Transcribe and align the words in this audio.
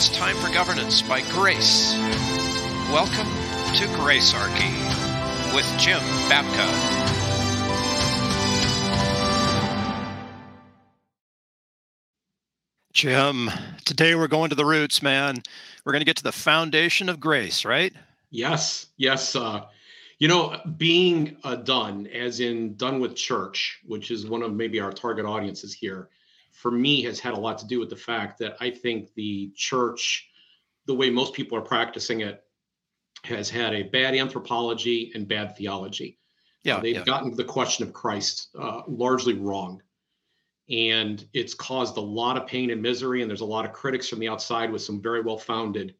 It's 0.00 0.08
time 0.16 0.34
for 0.36 0.50
governance 0.54 1.02
by 1.02 1.20
grace. 1.30 1.94
Welcome 2.90 3.26
to 3.76 3.84
Gracearchy 3.98 4.74
with 5.54 5.66
Jim 5.78 6.00
Babka. 6.26 6.64
Jim, 12.94 13.50
today 13.84 14.14
we're 14.14 14.26
going 14.26 14.48
to 14.48 14.56
the 14.56 14.64
roots, 14.64 15.02
man. 15.02 15.42
We're 15.84 15.92
going 15.92 16.00
to 16.00 16.06
get 16.06 16.16
to 16.16 16.22
the 16.22 16.32
foundation 16.32 17.10
of 17.10 17.20
grace, 17.20 17.66
right? 17.66 17.92
Yes, 18.30 18.86
yes. 18.96 19.36
Uh, 19.36 19.66
you 20.18 20.28
know, 20.28 20.58
being 20.78 21.36
uh, 21.44 21.56
done, 21.56 22.06
as 22.06 22.40
in 22.40 22.74
done 22.76 23.00
with 23.00 23.16
church, 23.16 23.80
which 23.86 24.10
is 24.10 24.26
one 24.26 24.40
of 24.42 24.54
maybe 24.54 24.80
our 24.80 24.94
target 24.94 25.26
audiences 25.26 25.74
here, 25.74 26.08
for 26.60 26.70
me 26.70 27.02
has 27.02 27.18
had 27.18 27.32
a 27.32 27.40
lot 27.40 27.56
to 27.58 27.66
do 27.66 27.80
with 27.80 27.88
the 27.88 27.96
fact 27.96 28.38
that 28.38 28.54
I 28.60 28.70
think 28.70 29.14
the 29.14 29.50
church, 29.56 30.28
the 30.84 30.94
way 30.94 31.08
most 31.08 31.32
people 31.32 31.56
are 31.56 31.62
practicing 31.62 32.20
it, 32.20 32.44
has 33.24 33.48
had 33.48 33.72
a 33.72 33.84
bad 33.84 34.14
anthropology 34.14 35.10
and 35.14 35.26
bad 35.26 35.56
theology. 35.56 36.18
Yeah, 36.62 36.76
uh, 36.76 36.80
they've 36.80 36.96
yeah. 36.96 37.04
gotten 37.04 37.34
the 37.34 37.44
question 37.44 37.86
of 37.86 37.94
Christ 37.94 38.48
uh, 38.58 38.82
largely 38.86 39.34
wrong. 39.34 39.82
And 40.68 41.26
it's 41.32 41.54
caused 41.54 41.96
a 41.96 42.02
lot 42.02 42.36
of 42.36 42.46
pain 42.46 42.70
and 42.70 42.82
misery. 42.82 43.22
And 43.22 43.30
there's 43.30 43.40
a 43.40 43.46
lot 43.46 43.64
of 43.64 43.72
critics 43.72 44.08
from 44.08 44.18
the 44.18 44.28
outside 44.28 44.70
with 44.70 44.82
some 44.82 45.00
very 45.00 45.22
well 45.22 45.38
founded 45.38 45.94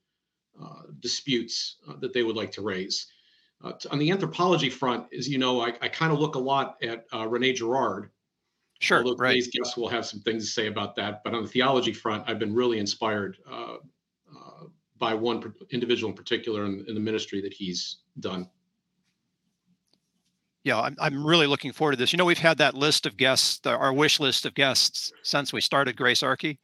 uh, 0.63 0.83
disputes 1.01 1.77
uh, 1.89 1.95
that 2.01 2.13
they 2.13 2.23
would 2.23 2.37
like 2.37 2.53
to 2.53 2.63
raise. 2.63 3.07
Uh, 3.65 3.73
on 3.91 3.99
the 3.99 4.11
anthropology 4.11 4.69
front, 4.69 5.07
as 5.17 5.27
you 5.27 5.39
know, 5.39 5.63
I, 5.63 5.73
I 5.81 5.89
kind 5.89 6.13
of 6.13 6.21
look 6.21 6.35
a 6.35 6.39
lot 6.39 6.77
at 6.83 7.07
uh, 7.15 7.27
Rene 7.27 7.55
Girard. 7.55 8.11
Sure, 8.81 8.99
Although 9.05 9.17
right. 9.17 9.29
today's 9.31 9.49
guests 9.49 9.77
will 9.77 9.89
have 9.89 10.07
some 10.07 10.21
things 10.21 10.47
to 10.47 10.51
say 10.51 10.67
about 10.67 10.97
that. 10.97 11.23
But 11.23 11.35
on 11.35 11.43
the 11.43 11.49
theology 11.49 11.93
front, 11.93 12.25
I've 12.27 12.39
been 12.39 12.55
really 12.55 12.79
inspired 12.79 13.37
uh, 13.51 13.75
uh, 14.35 14.65
by 14.99 15.13
one 15.15 15.53
individual 15.71 16.11
in 16.11 16.17
particular 16.17 16.65
in, 16.65 16.85
in 16.89 16.95
the 16.95 17.01
ministry 17.01 17.43
that 17.43 17.53
he's 17.53 17.99
done. 18.21 18.49
Yeah, 20.65 20.81
I'm, 20.81 20.97
I'm 20.99 21.27
really 21.27 21.47
looking 21.47 21.73
forward 21.73 21.93
to 21.93 21.97
this. 21.97 22.13
You 22.13 22.17
know, 22.17 22.25
we've 22.25 22.39
had 22.39 22.59
that 22.59 22.75
list 22.75 23.07
of 23.07 23.17
guests, 23.17 23.67
our 23.67 23.93
wish 23.93 24.19
list 24.19 24.45
of 24.47 24.55
guests 24.55 25.13
since 25.23 25.53
we 25.53 25.61
started 25.61 25.97
Gracearchy. 25.97 26.59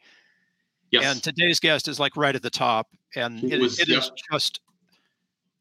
Yes. 0.91 1.05
And 1.05 1.23
today's 1.23 1.61
guest 1.61 1.89
is 1.89 1.99
like 2.01 2.17
right 2.17 2.35
at 2.35 2.43
the 2.43 2.51
top. 2.51 2.89
And 3.15 3.45
It 3.45 3.55
it, 3.55 3.61
was- 3.61 3.79
it 3.79 3.89
yeah. 3.89 3.99
is 3.99 4.11
just, 4.33 4.61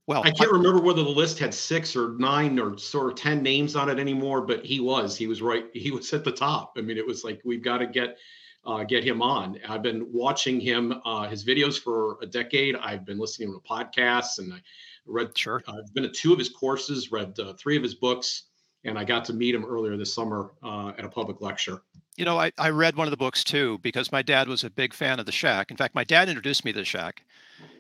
well, 0.08 0.22
I 0.24 0.32
can't 0.32 0.52
remember 0.52 0.82
whether 0.82 1.04
the 1.04 1.10
list 1.10 1.40
had 1.40 1.54
six 1.54 1.96
or 1.96 2.16
nine 2.18 2.60
or 2.60 2.78
sort 2.78 3.12
of 3.12 3.18
10 3.18 3.42
names 3.42 3.76
on 3.76 3.90
it 3.90 4.00
anymore, 4.00 4.42
but 4.42 4.64
he 4.66 4.80
was, 4.80 5.18
he 5.18 5.28
was 5.28 5.42
right. 5.42 5.66
He 5.74 5.92
was 5.92 6.14
at 6.14 6.24
the 6.24 6.32
top. 6.32 6.74
I 6.78 6.82
mean, 6.82 6.98
it 6.98 7.06
was 7.06 7.24
like, 7.24 7.42
we've 7.44 7.64
got 7.64 7.80
to 7.80 7.88
get, 7.88 8.18
uh, 8.66 8.84
get 8.84 9.04
him 9.04 9.22
on. 9.22 9.60
I've 9.68 9.82
been 9.82 10.08
watching 10.12 10.60
him, 10.60 11.02
uh, 11.06 11.28
his 11.28 11.44
videos 11.44 11.80
for 11.80 12.18
a 12.22 12.26
decade. 12.26 12.76
I've 12.76 13.06
been 13.06 13.18
listening 13.18 13.52
to 13.54 13.60
podcasts 13.68 14.38
and 14.40 14.54
I 14.54 14.62
read, 15.06 15.36
Sure. 15.38 15.64
uh, 15.68 15.74
I've 15.80 15.94
been 15.94 16.04
to 16.04 16.10
two 16.10 16.32
of 16.34 16.40
his 16.40 16.50
courses, 16.50 17.12
read 17.12 17.40
uh, 17.40 17.54
three 17.54 17.78
of 17.78 17.84
his 17.84 17.96
books, 17.96 18.44
and 18.84 19.00
I 19.00 19.04
got 19.04 19.26
to 19.26 19.34
meet 19.34 19.56
him 19.56 19.66
earlier 19.66 19.98
this 19.98 20.14
summer 20.14 20.52
uh, 20.64 20.90
at 20.98 21.04
a 21.04 21.10
public 21.10 21.42
lecture. 21.42 21.82
You 22.16 22.26
know, 22.26 22.40
I, 22.40 22.52
I 22.58 22.70
read 22.70 22.96
one 22.96 23.08
of 23.08 23.12
the 23.12 23.18
books 23.18 23.44
too 23.44 23.80
because 23.80 24.12
my 24.12 24.22
dad 24.22 24.48
was 24.48 24.64
a 24.64 24.70
big 24.70 24.94
fan 24.94 25.20
of 25.20 25.26
The 25.26 25.32
Shack. 25.32 25.72
In 25.72 25.78
fact, 25.78 25.96
my 25.96 26.04
dad 26.04 26.30
introduced 26.30 26.64
me 26.64 26.72
to 26.74 26.80
The 26.80 26.86
Shack. 26.86 27.24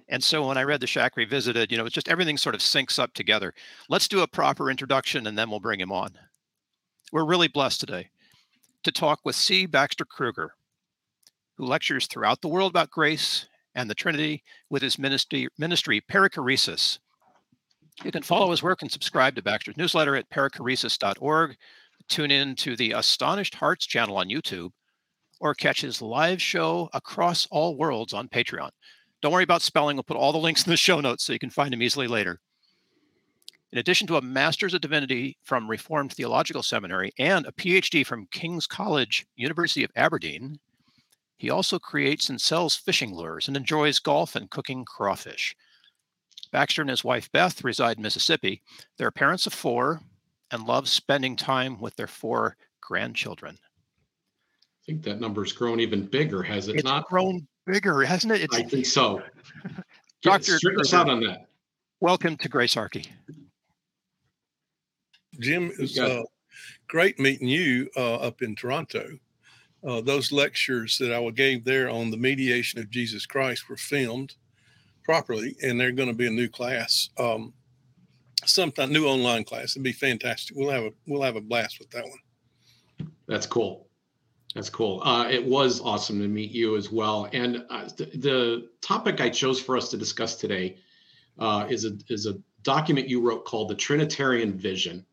And 0.07 0.23
so 0.23 0.47
when 0.47 0.57
I 0.57 0.63
read 0.63 0.81
The 0.81 0.87
Shack 0.87 1.17
Revisited, 1.17 1.71
you 1.71 1.77
know, 1.77 1.85
it's 1.85 1.95
just 1.95 2.09
everything 2.09 2.37
sort 2.37 2.55
of 2.55 2.61
syncs 2.61 2.99
up 2.99 3.13
together. 3.13 3.53
Let's 3.89 4.07
do 4.07 4.21
a 4.21 4.27
proper 4.27 4.69
introduction 4.69 5.25
and 5.27 5.37
then 5.37 5.49
we'll 5.49 5.59
bring 5.59 5.79
him 5.79 5.91
on. 5.91 6.11
We're 7.11 7.25
really 7.25 7.47
blessed 7.47 7.79
today 7.79 8.09
to 8.83 8.91
talk 8.91 9.21
with 9.23 9.35
C. 9.35 9.65
Baxter 9.65 10.05
Kruger, 10.05 10.53
who 11.57 11.65
lectures 11.65 12.07
throughout 12.07 12.41
the 12.41 12.47
world 12.47 12.71
about 12.71 12.91
grace 12.91 13.47
and 13.73 13.89
the 13.89 13.95
Trinity 13.95 14.43
with 14.69 14.81
his 14.81 14.99
ministry, 14.99 15.47
ministry 15.57 16.01
Perichoresis. 16.01 16.99
You 18.03 18.11
can 18.11 18.23
follow 18.23 18.51
his 18.51 18.61
work 18.61 18.81
and 18.81 18.91
subscribe 18.91 19.35
to 19.35 19.41
Baxter's 19.41 19.77
newsletter 19.77 20.15
at 20.15 20.29
perichoresis.org 20.29 21.55
tune 22.07 22.31
in 22.31 22.55
to 22.55 22.75
the 22.75 22.91
Astonished 22.91 23.55
Hearts 23.55 23.85
channel 23.85 24.17
on 24.17 24.29
YouTube, 24.29 24.71
or 25.39 25.53
catch 25.53 25.81
his 25.81 26.01
live 26.01 26.41
show 26.41 26.89
across 26.93 27.47
all 27.51 27.77
worlds 27.77 28.13
on 28.13 28.29
Patreon. 28.29 28.69
Don't 29.25 29.33
worry 29.33 29.43
about 29.43 29.63
spelling, 29.63 29.97
we'll 29.97 30.03
put 30.03 30.17
all 30.17 30.31
the 30.31 30.37
links 30.37 30.67
in 30.67 30.69
the 30.69 30.77
show 30.77 31.01
notes 31.01 31.23
so 31.23 31.33
you 31.33 31.39
can 31.39 31.49
find 31.49 31.73
them 31.73 31.81
easily 31.81 32.05
later. 32.05 32.39
In 33.71 33.79
addition 33.79 34.05
to 34.05 34.17
a 34.17 34.21
Master's 34.21 34.75
of 34.75 34.81
Divinity 34.81 35.35
from 35.41 35.67
Reformed 35.67 36.13
Theological 36.13 36.61
Seminary 36.61 37.11
and 37.17 37.43
a 37.47 37.51
PhD 37.51 38.05
from 38.05 38.27
King's 38.27 38.67
College, 38.67 39.25
University 39.35 39.83
of 39.83 39.89
Aberdeen, 39.95 40.59
he 41.37 41.49
also 41.49 41.79
creates 41.79 42.29
and 42.29 42.39
sells 42.39 42.75
fishing 42.75 43.15
lures 43.15 43.47
and 43.47 43.57
enjoys 43.57 43.97
golf 43.97 44.35
and 44.35 44.51
cooking 44.51 44.85
crawfish. 44.85 45.55
Baxter 46.51 46.81
and 46.81 46.91
his 46.91 47.03
wife 47.03 47.31
Beth 47.31 47.63
reside 47.63 47.97
in 47.97 48.03
Mississippi. 48.03 48.61
They're 48.99 49.09
parents 49.09 49.47
of 49.47 49.53
four 49.53 50.01
and 50.51 50.67
love 50.67 50.87
spending 50.87 51.35
time 51.35 51.79
with 51.79 51.95
their 51.95 52.05
four 52.05 52.57
grandchildren. 52.79 53.57
I 53.57 54.85
think 54.85 55.01
that 55.01 55.19
number's 55.19 55.51
grown 55.51 55.79
even 55.79 56.05
bigger, 56.05 56.43
has 56.43 56.67
it 56.67 56.75
It's 56.75 56.83
not? 56.83 57.07
grown 57.07 57.47
bigger, 57.65 58.01
hasn't 58.03 58.33
it? 58.33 58.41
It's 58.41 58.55
I 58.55 58.63
think 58.63 58.85
so. 58.85 59.21
Dr. 60.21 60.51
Get, 60.53 60.57
straighten 60.59 60.81
us 60.81 60.93
out 60.93 61.09
on 61.09 61.21
that. 61.21 61.47
welcome 61.99 62.37
to 62.37 62.49
Gracearchy. 62.49 63.07
Jim, 65.39 65.71
it 65.71 65.79
was 65.79 65.95
got- 65.95 66.11
uh, 66.11 66.23
great 66.87 67.19
meeting 67.19 67.47
you 67.47 67.89
uh, 67.97 68.15
up 68.15 68.41
in 68.41 68.55
Toronto. 68.55 69.19
Uh, 69.85 70.01
those 70.01 70.31
lectures 70.31 70.97
that 70.97 71.13
I 71.13 71.29
gave 71.29 71.63
there 71.63 71.89
on 71.89 72.09
the 72.09 72.17
mediation 72.17 72.79
of 72.79 72.89
Jesus 72.89 73.25
Christ 73.25 73.69
were 73.69 73.77
filmed 73.77 74.35
properly, 75.03 75.55
and 75.61 75.79
they're 75.79 75.91
going 75.91 76.09
to 76.09 76.15
be 76.15 76.25
a 76.25 76.31
new 76.31 76.47
class, 76.49 77.09
um, 77.19 77.53
sometime 78.45 78.91
new 78.91 79.05
online 79.05 79.43
class. 79.43 79.73
It'd 79.73 79.83
be 79.83 79.91
fantastic. 79.91 80.55
We'll 80.57 80.71
have 80.71 80.85
a 80.85 80.91
we'll 81.05 81.21
have 81.21 81.35
a 81.35 81.41
blast 81.41 81.77
with 81.77 81.91
that 81.91 82.03
one. 82.03 83.11
That's 83.27 83.45
cool. 83.45 83.84
That's 84.55 84.69
cool. 84.69 85.03
Uh, 85.03 85.27
it 85.29 85.45
was 85.45 85.81
awesome 85.81 86.21
to 86.21 86.29
meet 86.29 86.51
you 86.51 86.77
as 86.77 86.89
well. 86.89 87.27
And 87.33 87.65
uh, 87.69 87.89
the, 87.97 88.05
the 88.15 88.69
topic 88.81 89.19
I 89.19 89.29
chose 89.29 89.61
for 89.61 89.75
us 89.75 89.89
to 89.89 89.97
discuss 89.97 90.35
today 90.35 90.77
uh, 91.37 91.67
is 91.69 91.83
a 91.83 91.97
is 92.07 92.25
a 92.25 92.39
document 92.63 93.09
you 93.09 93.21
wrote 93.21 93.43
called 93.43 93.69
the 93.69 93.75
Trinitarian 93.75 94.57
Vision, 94.57 95.05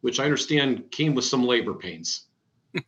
which 0.00 0.20
I 0.20 0.24
understand 0.24 0.90
came 0.92 1.16
with 1.16 1.24
some 1.24 1.44
labor 1.44 1.74
pains. 1.74 2.26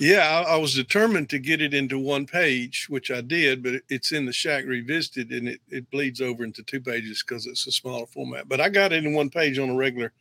Yeah, 0.00 0.44
I, 0.46 0.54
I 0.54 0.56
was 0.56 0.74
determined 0.74 1.30
to 1.30 1.38
get 1.38 1.62
it 1.62 1.72
into 1.72 1.98
one 1.98 2.26
page, 2.26 2.86
which 2.88 3.10
I 3.10 3.20
did, 3.20 3.62
but 3.62 3.74
it, 3.74 3.84
it's 3.88 4.10
in 4.10 4.26
the 4.26 4.32
Shack 4.32 4.64
Revisited, 4.66 5.30
and 5.30 5.48
it, 5.48 5.60
it 5.68 5.90
bleeds 5.90 6.20
over 6.20 6.42
into 6.42 6.64
two 6.64 6.80
pages 6.80 7.22
because 7.22 7.46
it's 7.46 7.66
a 7.66 7.72
smaller 7.72 8.06
format. 8.06 8.48
But 8.48 8.60
I 8.60 8.70
got 8.70 8.92
it 8.92 9.04
in 9.04 9.14
one 9.14 9.30
page 9.30 9.58
on 9.58 9.70
a 9.70 9.74
regular, 9.74 10.12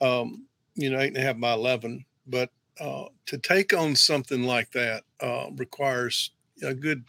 um, 0.00 0.46
you 0.74 0.88
know, 0.88 0.98
eight 0.98 1.08
and 1.08 1.18
a 1.18 1.20
half 1.20 1.38
by 1.38 1.52
eleven. 1.52 2.06
But 2.26 2.50
uh, 2.80 3.04
to 3.26 3.38
take 3.38 3.74
on 3.74 3.94
something 3.94 4.44
like 4.44 4.70
that 4.72 5.04
uh, 5.20 5.46
requires 5.56 6.30
a 6.62 6.74
good 6.74 7.04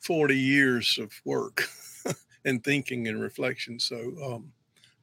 forty 0.00 0.38
years 0.38 0.98
of 1.00 1.12
work 1.24 1.68
and 2.44 2.62
thinking 2.64 3.08
and 3.08 3.20
reflection. 3.20 3.78
So 3.78 4.12
um, 4.24 4.52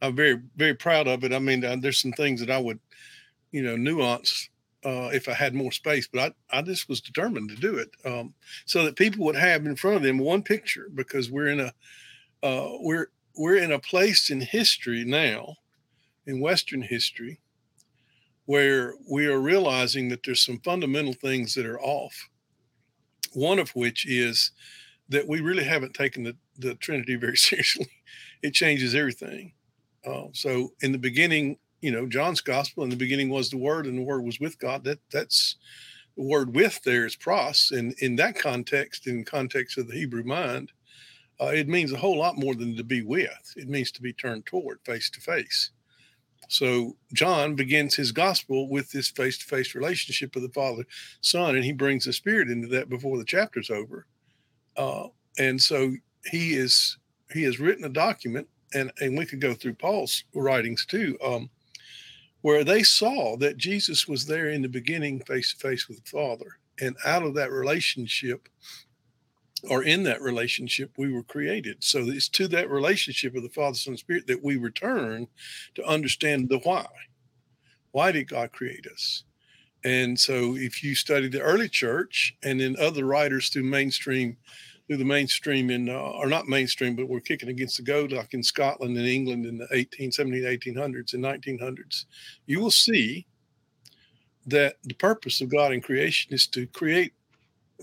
I'm 0.01 0.15
very, 0.15 0.41
very 0.55 0.73
proud 0.73 1.07
of 1.07 1.23
it. 1.23 1.33
I 1.33 1.39
mean, 1.39 1.63
uh, 1.63 1.77
there's 1.79 2.01
some 2.01 2.13
things 2.13 2.39
that 2.39 2.49
I 2.49 2.57
would, 2.57 2.79
you 3.51 3.63
know, 3.63 3.75
nuance 3.75 4.49
uh, 4.85 5.09
if 5.11 5.27
I 5.27 5.33
had 5.33 5.53
more 5.53 5.71
space, 5.71 6.07
but 6.11 6.33
I, 6.51 6.59
I 6.59 6.61
just 6.61 6.87
was 6.87 7.01
determined 7.01 7.49
to 7.49 7.55
do 7.55 7.77
it 7.77 7.89
um, 8.05 8.33
so 8.65 8.85
that 8.85 8.95
people 8.95 9.25
would 9.25 9.35
have 9.35 9.65
in 9.65 9.75
front 9.75 9.97
of 9.97 10.03
them 10.03 10.17
one 10.17 10.41
picture 10.41 10.89
because 10.93 11.29
we're 11.29 11.49
in 11.49 11.59
a 11.59 11.73
uh, 12.41 12.69
we're 12.79 13.07
we're 13.35 13.57
in 13.57 13.73
a 13.73 13.79
place 13.79 14.29
in 14.29 14.39
history 14.39 15.03
now, 15.03 15.55
in 16.25 16.39
Western 16.39 16.81
history, 16.81 17.39
where 18.49 18.95
we 19.07 19.27
are 19.27 19.39
realizing 19.39 20.09
that 20.09 20.23
there's 20.23 20.43
some 20.43 20.59
fundamental 20.61 21.13
things 21.13 21.53
that 21.53 21.67
are 21.67 21.79
off. 21.81 22.27
One 23.33 23.59
of 23.59 23.69
which 23.75 24.07
is 24.07 24.53
that 25.09 25.27
we 25.27 25.39
really 25.39 25.63
haven't 25.63 25.93
taken 25.93 26.23
the, 26.23 26.35
the 26.57 26.73
Trinity 26.73 27.15
very 27.15 27.37
seriously. 27.37 27.85
It 28.41 28.55
changes 28.55 28.95
everything. 28.95 29.53
Uh, 30.03 30.29
so 30.33 30.73
in 30.81 30.91
the 30.91 30.97
beginning, 30.97 31.59
you 31.81 31.91
know, 31.91 32.07
John's 32.07 32.41
gospel 32.41 32.83
in 32.83 32.89
the 32.89 32.95
beginning 32.95 33.29
was 33.29 33.51
the 33.51 33.57
word 33.57 33.85
and 33.85 33.99
the 33.99 34.03
word 34.03 34.23
was 34.23 34.39
with 34.39 34.57
God. 34.57 34.83
That 34.83 34.97
that's 35.11 35.57
the 36.17 36.23
word 36.23 36.55
with 36.55 36.81
there 36.81 37.05
is 37.05 37.15
pros. 37.15 37.71
And 37.71 37.93
in 37.99 38.15
that 38.15 38.39
context, 38.39 39.05
in 39.05 39.25
context 39.25 39.77
of 39.77 39.87
the 39.87 39.93
Hebrew 39.93 40.23
mind, 40.23 40.71
uh, 41.39 41.51
it 41.53 41.67
means 41.67 41.93
a 41.93 41.97
whole 41.97 42.17
lot 42.17 42.39
more 42.39 42.55
than 42.55 42.75
to 42.77 42.83
be 42.83 43.03
with. 43.03 43.53
It 43.55 43.69
means 43.69 43.91
to 43.91 44.01
be 44.01 44.11
turned 44.11 44.47
toward 44.47 44.79
face 44.83 45.11
to 45.11 45.21
face. 45.21 45.69
So 46.47 46.95
John 47.13 47.55
begins 47.55 47.95
his 47.95 48.11
gospel 48.11 48.69
with 48.69 48.91
this 48.91 49.09
face 49.09 49.37
to 49.37 49.45
face 49.45 49.75
relationship 49.75 50.33
with 50.33 50.43
the 50.43 50.49
Father, 50.49 50.83
Son, 51.21 51.55
and 51.55 51.63
he 51.63 51.73
brings 51.73 52.05
the 52.05 52.13
Spirit 52.13 52.49
into 52.49 52.67
that 52.69 52.89
before 52.89 53.17
the 53.17 53.25
chapter's 53.25 53.69
over. 53.69 54.07
Uh, 54.75 55.07
and 55.37 55.61
so 55.61 55.93
he 56.25 56.53
is 56.53 56.97
he 57.31 57.43
has 57.43 57.59
written 57.59 57.85
a 57.85 57.89
document, 57.89 58.47
and 58.73 58.91
and 58.99 59.17
we 59.17 59.25
could 59.25 59.41
go 59.41 59.53
through 59.53 59.75
Paul's 59.75 60.23
writings 60.33 60.85
too, 60.85 61.17
um, 61.23 61.49
where 62.41 62.63
they 62.63 62.83
saw 62.83 63.37
that 63.37 63.57
Jesus 63.57 64.07
was 64.07 64.25
there 64.25 64.49
in 64.49 64.61
the 64.61 64.69
beginning, 64.69 65.19
face 65.21 65.53
to 65.53 65.59
face 65.59 65.87
with 65.87 66.03
the 66.03 66.09
Father, 66.09 66.57
and 66.81 66.95
out 67.05 67.23
of 67.23 67.35
that 67.35 67.51
relationship, 67.51 68.49
or 69.69 69.83
in 69.83 70.03
that 70.03 70.21
relationship, 70.21 70.91
we 70.97 71.11
were 71.11 71.23
created. 71.23 71.83
So 71.83 71.99
it's 71.99 72.29
to 72.29 72.47
that 72.49 72.69
relationship 72.69 73.35
of 73.35 73.43
the 73.43 73.49
Father, 73.49 73.75
Son, 73.75 73.93
and 73.93 73.99
Spirit 73.99 74.27
that 74.27 74.43
we 74.43 74.57
return 74.57 75.27
to 75.75 75.85
understand 75.85 76.49
the 76.49 76.59
why. 76.59 76.85
Why 77.91 78.11
did 78.11 78.29
God 78.29 78.51
create 78.51 78.87
us? 78.87 79.23
And 79.83 80.19
so 80.19 80.55
if 80.55 80.83
you 80.83 80.93
study 80.95 81.29
the 81.29 81.41
early 81.41 81.69
church 81.69 82.35
and 82.43 82.59
then 82.59 82.75
other 82.79 83.05
writers 83.05 83.49
through 83.49 83.63
mainstream, 83.63 84.37
through 84.87 84.97
the 84.97 85.05
mainstream 85.05 85.69
in, 85.69 85.89
uh, 85.89 85.93
or 85.93 86.27
not 86.27 86.47
mainstream, 86.47 86.95
but 86.95 87.07
we're 87.07 87.19
kicking 87.19 87.49
against 87.49 87.77
the 87.77 87.83
goad, 87.83 88.11
like 88.11 88.33
in 88.33 88.43
Scotland 88.43 88.97
and 88.97 89.07
England 89.07 89.45
in 89.45 89.57
the 89.57 89.67
18, 89.71 90.11
17, 90.11 90.43
1800s 90.43 91.13
and 91.13 91.23
1900s, 91.23 92.05
you 92.45 92.59
will 92.59 92.71
see 92.71 93.25
that 94.45 94.75
the 94.83 94.95
purpose 94.95 95.41
of 95.41 95.49
God 95.49 95.71
in 95.71 95.81
creation 95.81 96.33
is 96.33 96.47
to 96.47 96.65
create 96.67 97.13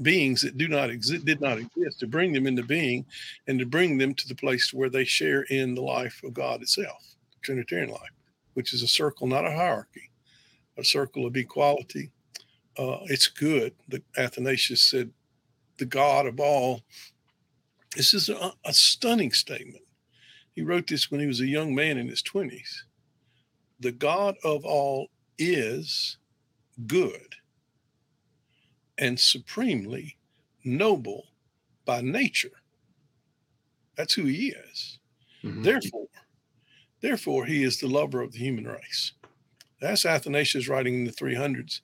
beings 0.03 0.43
that 0.43 0.59
do 0.59 0.69
not 0.69 0.91
exist 0.91 1.25
did 1.25 1.41
not 1.41 1.59
exist 1.59 2.01
to 2.01 2.07
bring 2.07 2.33
them 2.33 2.47
into 2.47 2.63
being 2.63 3.05
and 3.47 3.59
to 3.59 3.67
bring 3.67 3.97
them 3.97 4.15
to 4.15 4.29
the 4.29 4.35
place 4.35 4.73
where 4.73 4.91
they 4.91 5.05
share 5.05 5.43
in 5.45 5.75
the 5.75 5.83
life 5.83 6.21
of 6.23 6.35
god 6.35 6.61
itself 6.61 7.15
trinitarian 7.43 7.91
life 7.91 8.11
which 8.55 8.75
is 8.75 8.83
a 8.83 8.89
circle 8.89 9.27
not 9.27 9.47
a 9.47 9.51
hierarchy 9.51 10.11
a 10.79 10.85
circle 10.85 11.27
of 11.27 11.37
equality. 11.37 12.11
Uh, 12.79 12.99
it's 13.05 13.29
good 13.29 13.75
that 13.89 14.03
athanasius 14.17 14.83
said 14.83 15.11
the 15.79 15.87
god 15.87 16.27
of 16.27 16.41
all. 16.41 16.83
This 17.97 18.13
is 18.13 18.29
a, 18.29 18.53
a 18.65 18.73
stunning 18.73 19.33
statement. 19.33 19.85
He 20.55 20.63
wrote 20.63 20.87
this 20.87 21.11
when 21.11 21.21
he 21.21 21.27
was 21.27 21.41
a 21.41 21.47
young 21.47 21.75
man 21.75 21.99
in 21.99 22.09
his 22.09 22.23
20s 22.23 22.83
the 23.79 23.93
god 23.93 24.35
of 24.43 24.65
all 24.65 25.09
is 25.37 26.17
good 26.87 27.35
and 28.99 29.19
supremely 29.19 30.17
noble 30.65 31.27
by 31.85 32.01
nature. 32.01 32.51
That's 33.97 34.15
who 34.15 34.25
he 34.25 34.49
is. 34.49 34.99
Mm-hmm. 35.45 35.63
Therefore, 35.63 36.07
therefore, 37.01 37.47
he 37.47 37.63
is 37.63 37.79
the 37.79 37.89
lover 37.89 38.21
of 38.21 38.33
the 38.33 38.39
human 38.39 38.67
race. 38.67 39.13
That's 39.81 40.07
Athanasius 40.07 40.69
writing 40.69 40.95
in 40.95 41.05
the 41.05 41.13
300s. 41.13 41.81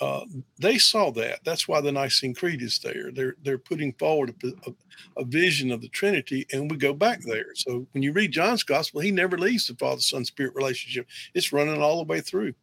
Uh, 0.00 0.24
they 0.58 0.78
saw 0.78 1.10
that. 1.10 1.40
That's 1.44 1.68
why 1.68 1.82
the 1.82 1.92
Nicene 1.92 2.34
Creed 2.34 2.62
is 2.62 2.78
there. 2.78 3.10
They're 3.12 3.36
they're 3.42 3.58
putting 3.58 3.92
forward 3.94 4.34
a, 4.42 4.48
a, 4.48 5.20
a, 5.20 5.24
vision 5.26 5.70
of 5.70 5.82
the 5.82 5.90
Trinity, 5.90 6.46
and 6.52 6.70
we 6.70 6.78
go 6.78 6.94
back 6.94 7.20
there. 7.20 7.54
So 7.54 7.86
when 7.92 8.02
you 8.02 8.12
read 8.14 8.32
John's 8.32 8.62
Gospel, 8.62 9.02
he 9.02 9.10
never 9.10 9.36
leaves 9.36 9.66
the 9.66 9.74
Father, 9.74 10.00
Son, 10.00 10.24
Spirit 10.24 10.54
relationship. 10.54 11.06
It's 11.34 11.52
running 11.52 11.82
all 11.82 11.98
the 11.98 12.10
way 12.10 12.22
through. 12.22 12.54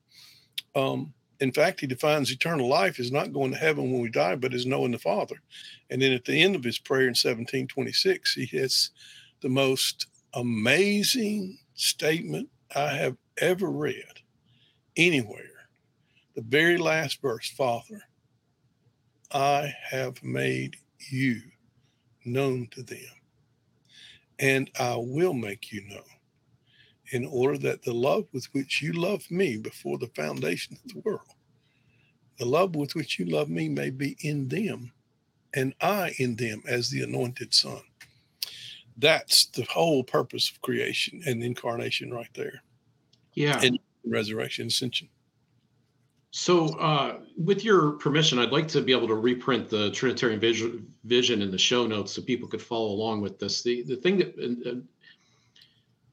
Um, 0.75 1.13
in 1.39 1.51
fact, 1.51 1.81
he 1.81 1.87
defines 1.87 2.31
eternal 2.31 2.67
life 2.67 2.99
as 2.99 3.11
not 3.11 3.33
going 3.33 3.51
to 3.51 3.57
heaven 3.57 3.91
when 3.91 4.01
we 4.01 4.09
die, 4.09 4.35
but 4.35 4.53
as 4.53 4.65
knowing 4.65 4.91
the 4.91 4.97
Father. 4.97 5.35
And 5.89 6.01
then 6.01 6.11
at 6.11 6.25
the 6.25 6.41
end 6.41 6.55
of 6.55 6.63
his 6.63 6.79
prayer 6.79 7.01
in 7.01 7.09
1726, 7.09 8.33
he 8.33 8.57
has 8.57 8.89
the 9.41 9.49
most 9.49 10.07
amazing 10.33 11.59
statement 11.75 12.49
I 12.75 12.89
have 12.89 13.17
ever 13.37 13.69
read 13.69 14.21
anywhere. 14.95 15.43
The 16.35 16.41
very 16.41 16.77
last 16.77 17.21
verse 17.21 17.49
Father, 17.49 18.01
I 19.31 19.73
have 19.89 20.21
made 20.23 20.77
you 21.11 21.41
known 22.25 22.67
to 22.71 22.83
them, 22.83 22.99
and 24.39 24.69
I 24.79 24.95
will 24.97 25.33
make 25.33 25.71
you 25.71 25.87
known 25.87 26.16
in 27.11 27.25
order 27.25 27.57
that 27.57 27.83
the 27.83 27.93
love 27.93 28.25
with 28.33 28.45
which 28.53 28.81
you 28.81 28.93
loved 28.93 29.31
me 29.31 29.57
before 29.57 29.97
the 29.97 30.11
foundation 30.15 30.77
of 30.83 30.93
the 30.93 30.99
world, 31.01 31.33
the 32.37 32.45
love 32.45 32.75
with 32.75 32.95
which 32.95 33.19
you 33.19 33.25
love 33.25 33.49
me 33.49 33.69
may 33.69 33.89
be 33.89 34.17
in 34.21 34.47
them 34.47 34.91
and 35.53 35.73
I 35.81 36.13
in 36.19 36.35
them 36.35 36.61
as 36.67 36.89
the 36.89 37.01
anointed 37.01 37.53
son. 37.53 37.81
That's 38.97 39.45
the 39.47 39.63
whole 39.63 40.03
purpose 40.03 40.49
of 40.49 40.61
creation 40.61 41.21
and 41.25 41.43
incarnation 41.43 42.11
right 42.11 42.29
there. 42.33 42.61
Yeah. 43.33 43.59
And 43.61 43.79
resurrection, 44.05 44.67
ascension. 44.67 45.09
So, 46.31 46.77
uh, 46.79 47.19
with 47.37 47.63
your 47.63 47.91
permission, 47.93 48.37
I'd 48.37 48.51
like 48.51 48.67
to 48.69 48.81
be 48.81 48.91
able 48.91 49.07
to 49.07 49.15
reprint 49.15 49.69
the 49.69 49.91
Trinitarian 49.91 50.39
vision, 50.39 50.87
vision 51.05 51.41
in 51.41 51.51
the 51.51 51.57
show 51.57 51.87
notes 51.87 52.11
so 52.11 52.21
people 52.21 52.47
could 52.47 52.61
follow 52.61 52.89
along 52.89 53.21
with 53.21 53.39
this. 53.39 53.63
The 53.63 53.83
the 53.83 53.95
thing 53.95 54.17
that 54.17 54.83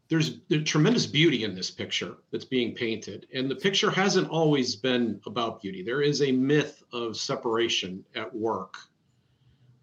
there's, 0.08 0.40
there's 0.48 0.64
tremendous 0.64 1.06
beauty 1.06 1.44
in 1.44 1.54
this 1.54 1.70
picture 1.70 2.16
that's 2.30 2.44
being 2.44 2.74
painted. 2.74 3.26
And 3.34 3.50
the 3.50 3.56
picture 3.56 3.90
hasn't 3.90 4.28
always 4.28 4.76
been 4.76 5.20
about 5.26 5.62
beauty. 5.62 5.82
There 5.82 6.02
is 6.02 6.22
a 6.22 6.30
myth 6.30 6.82
of 6.92 7.16
separation 7.16 8.04
at 8.14 8.34
work. 8.34 8.76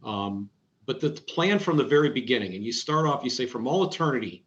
Um, 0.04 0.50
but 0.86 1.00
the 1.00 1.12
plan 1.12 1.60
from 1.60 1.78
the 1.78 1.84
very 1.84 2.10
beginning 2.10 2.54
and 2.54 2.64
you 2.66 2.72
start 2.72 3.06
off 3.06 3.24
you 3.24 3.30
say 3.30 3.46
from 3.46 3.68
all 3.68 3.88
eternity 3.88 4.44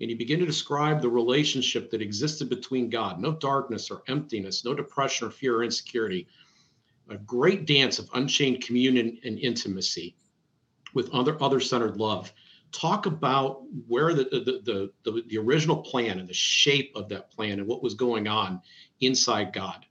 and 0.00 0.08
you 0.08 0.16
begin 0.16 0.38
to 0.40 0.46
describe 0.46 1.02
the 1.02 1.08
relationship 1.08 1.90
that 1.90 2.02
existed 2.02 2.48
between 2.48 2.90
god 2.90 3.20
no 3.20 3.32
darkness 3.32 3.90
or 3.90 4.02
emptiness 4.08 4.64
no 4.64 4.74
depression 4.74 5.26
or 5.26 5.30
fear 5.30 5.56
or 5.56 5.64
insecurity 5.64 6.28
a 7.08 7.16
great 7.16 7.66
dance 7.66 7.98
of 7.98 8.08
unchained 8.14 8.62
communion 8.62 9.18
and 9.24 9.38
intimacy 9.38 10.14
with 10.94 11.10
other 11.10 11.42
other 11.42 11.60
centered 11.60 11.96
love 11.96 12.32
talk 12.72 13.06
about 13.06 13.62
where 13.86 14.14
the 14.14 14.24
the, 14.24 14.90
the 15.04 15.22
the, 15.28 15.38
original 15.38 15.76
plan 15.76 16.18
and 16.18 16.28
the 16.28 16.34
shape 16.34 16.92
of 16.94 17.08
that 17.08 17.30
plan 17.30 17.58
and 17.58 17.66
what 17.66 17.82
was 17.82 17.94
going 17.94 18.28
on 18.28 18.60
inside 19.00 19.52
God. 19.52 19.86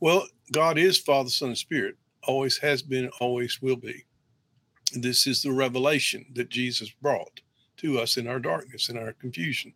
Well, 0.00 0.26
God 0.52 0.78
is 0.78 0.98
Father, 0.98 1.30
Son, 1.30 1.50
and 1.50 1.58
Spirit. 1.58 1.96
Always 2.26 2.58
has 2.58 2.82
been, 2.82 3.10
always 3.20 3.60
will 3.60 3.76
be. 3.76 4.04
This 4.92 5.26
is 5.26 5.42
the 5.42 5.52
revelation 5.52 6.26
that 6.34 6.50
Jesus 6.50 6.90
brought 6.90 7.40
to 7.78 7.98
us 7.98 8.16
in 8.16 8.26
our 8.26 8.38
darkness, 8.38 8.88
in 8.88 8.96
our 8.96 9.12
confusion. 9.12 9.72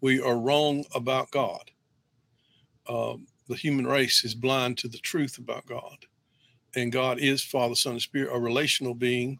We 0.00 0.20
are 0.20 0.38
wrong 0.38 0.84
about 0.94 1.30
God. 1.30 1.70
Um, 2.88 3.26
the 3.48 3.56
human 3.56 3.86
race 3.86 4.24
is 4.24 4.34
blind 4.34 4.78
to 4.78 4.88
the 4.88 4.98
truth 4.98 5.38
about 5.38 5.66
God. 5.66 6.06
And 6.74 6.90
God 6.90 7.18
is 7.18 7.42
Father, 7.42 7.74
Son, 7.74 7.94
and 7.94 8.02
Spirit, 8.02 8.34
a 8.34 8.40
relational 8.40 8.94
being 8.94 9.38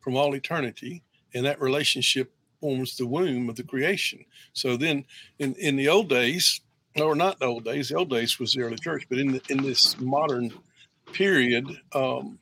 from 0.00 0.16
all 0.16 0.34
eternity, 0.34 1.02
and 1.34 1.44
that 1.46 1.60
relationship 1.60 2.32
forms 2.60 2.96
the 2.96 3.06
womb 3.06 3.48
of 3.48 3.56
the 3.56 3.62
creation. 3.62 4.24
So 4.52 4.76
then, 4.76 5.04
in 5.38 5.54
in 5.54 5.76
the 5.76 5.88
old 5.88 6.08
days, 6.08 6.60
or 6.96 7.14
not 7.14 7.38
the 7.38 7.46
old 7.46 7.64
days, 7.64 7.88
the 7.88 7.96
old 7.96 8.10
days 8.10 8.38
was 8.38 8.52
the 8.52 8.62
early 8.62 8.76
church, 8.76 9.06
but 9.08 9.18
in 9.18 9.32
the, 9.32 9.42
in 9.48 9.62
this 9.62 9.98
modern 10.00 10.52
period, 11.12 11.66
um, 11.94 12.38